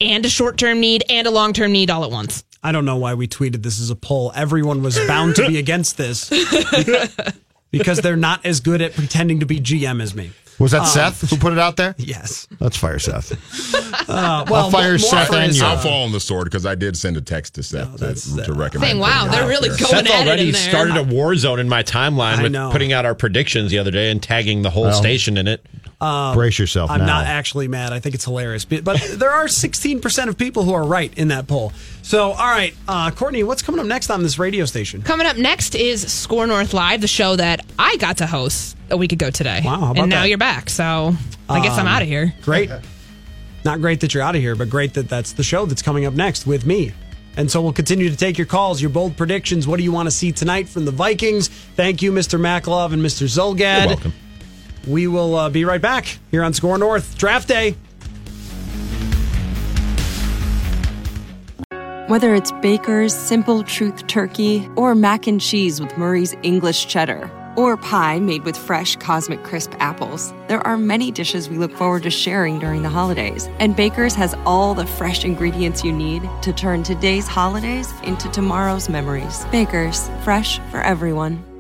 [0.00, 2.44] and a short term need and a long term need all at once.
[2.62, 4.30] I don't know why we tweeted this as a poll.
[4.34, 6.30] Everyone was bound to be against this
[7.70, 10.30] because they're not as good at pretending to be GM as me.
[10.58, 11.94] Was that Um, Seth who put it out there?
[11.98, 12.46] Yes.
[12.60, 13.32] Let's fire Seth.
[14.08, 15.62] Uh, well, I'll fire more Seth and you.
[15.64, 18.42] I'll uh, fall on the sword because I did send a text to Seth to,
[18.44, 18.90] to recommend.
[18.90, 19.98] Saying, wow, they're really out going there.
[20.00, 22.70] at Seth it already started a war zone in my timeline I with know.
[22.72, 25.64] putting out our predictions the other day and tagging the whole Well, station in it.
[26.34, 27.06] Brace yourself I'm now.
[27.06, 27.92] not actually mad.
[27.92, 28.64] I think it's hilarious.
[28.64, 31.72] But, but there are 16% of people who are right in that poll.
[32.02, 35.02] So, all right, uh, Courtney, what's coming up next on this radio station?
[35.02, 38.96] Coming up next is SKOR North Live, the show that I got to host a
[38.96, 39.60] week ago today.
[39.64, 40.28] Wow, how about and now that?
[40.28, 40.68] you're back.
[40.70, 41.14] So
[41.48, 42.34] I guess I'm Um, out of here.
[42.42, 42.70] Great.
[43.64, 46.04] Not great that you're out of here, but great that that's the show that's coming
[46.04, 46.92] up next with me.
[47.36, 49.66] And so we'll continue to take your calls, your bold predictions.
[49.68, 51.48] What do you want to see tonight from the Vikings?
[51.48, 52.38] Thank you, Mr.
[52.40, 53.26] Maklov and Mr.
[53.28, 53.78] Zulgad.
[53.78, 54.12] You're welcome.
[54.86, 57.76] We will uh, be right back here on SKOR North Draft Day.
[62.08, 67.76] Whether it's Baker's Simple Truth Turkey or mac and cheese with Murray's English Cheddar or
[67.76, 72.10] pie made with fresh Cosmic Crisp apples, there are many dishes we look forward to
[72.10, 73.48] sharing during the holidays.
[73.60, 78.88] And Baker's has all the fresh ingredients you need to turn today's holidays into tomorrow's
[78.88, 79.44] memories.
[79.52, 81.51] Baker's, fresh for everyone.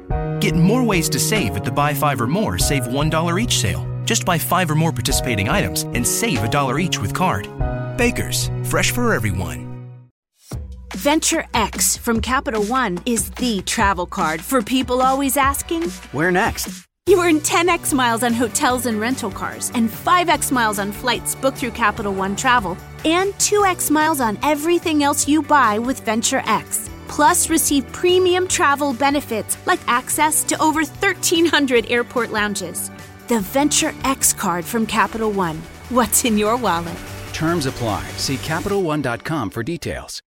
[0.42, 3.86] Get more ways to save at the Buy Five or More Save $1 each sale.
[4.04, 7.46] Just buy five or more participating items and save a dollar each with card.
[7.96, 9.94] Baker's, fresh for everyone.
[10.94, 16.88] Venture X from Capital One is the travel card for people always asking, Where next?
[17.06, 21.58] You earn 10x miles on hotels and rental cars, and 5x miles on flights booked
[21.58, 26.90] through Capital One Travel, and 2x miles on everything else you buy with Venture X.
[27.14, 32.90] Plus, receive premium travel benefits like access to over 1,300 airport lounges.
[33.28, 35.58] The Venture X card from Capital One.
[35.90, 36.98] What's in your wallet?
[37.32, 38.06] Terms apply.
[38.16, 40.20] See CapitalOne.com for details.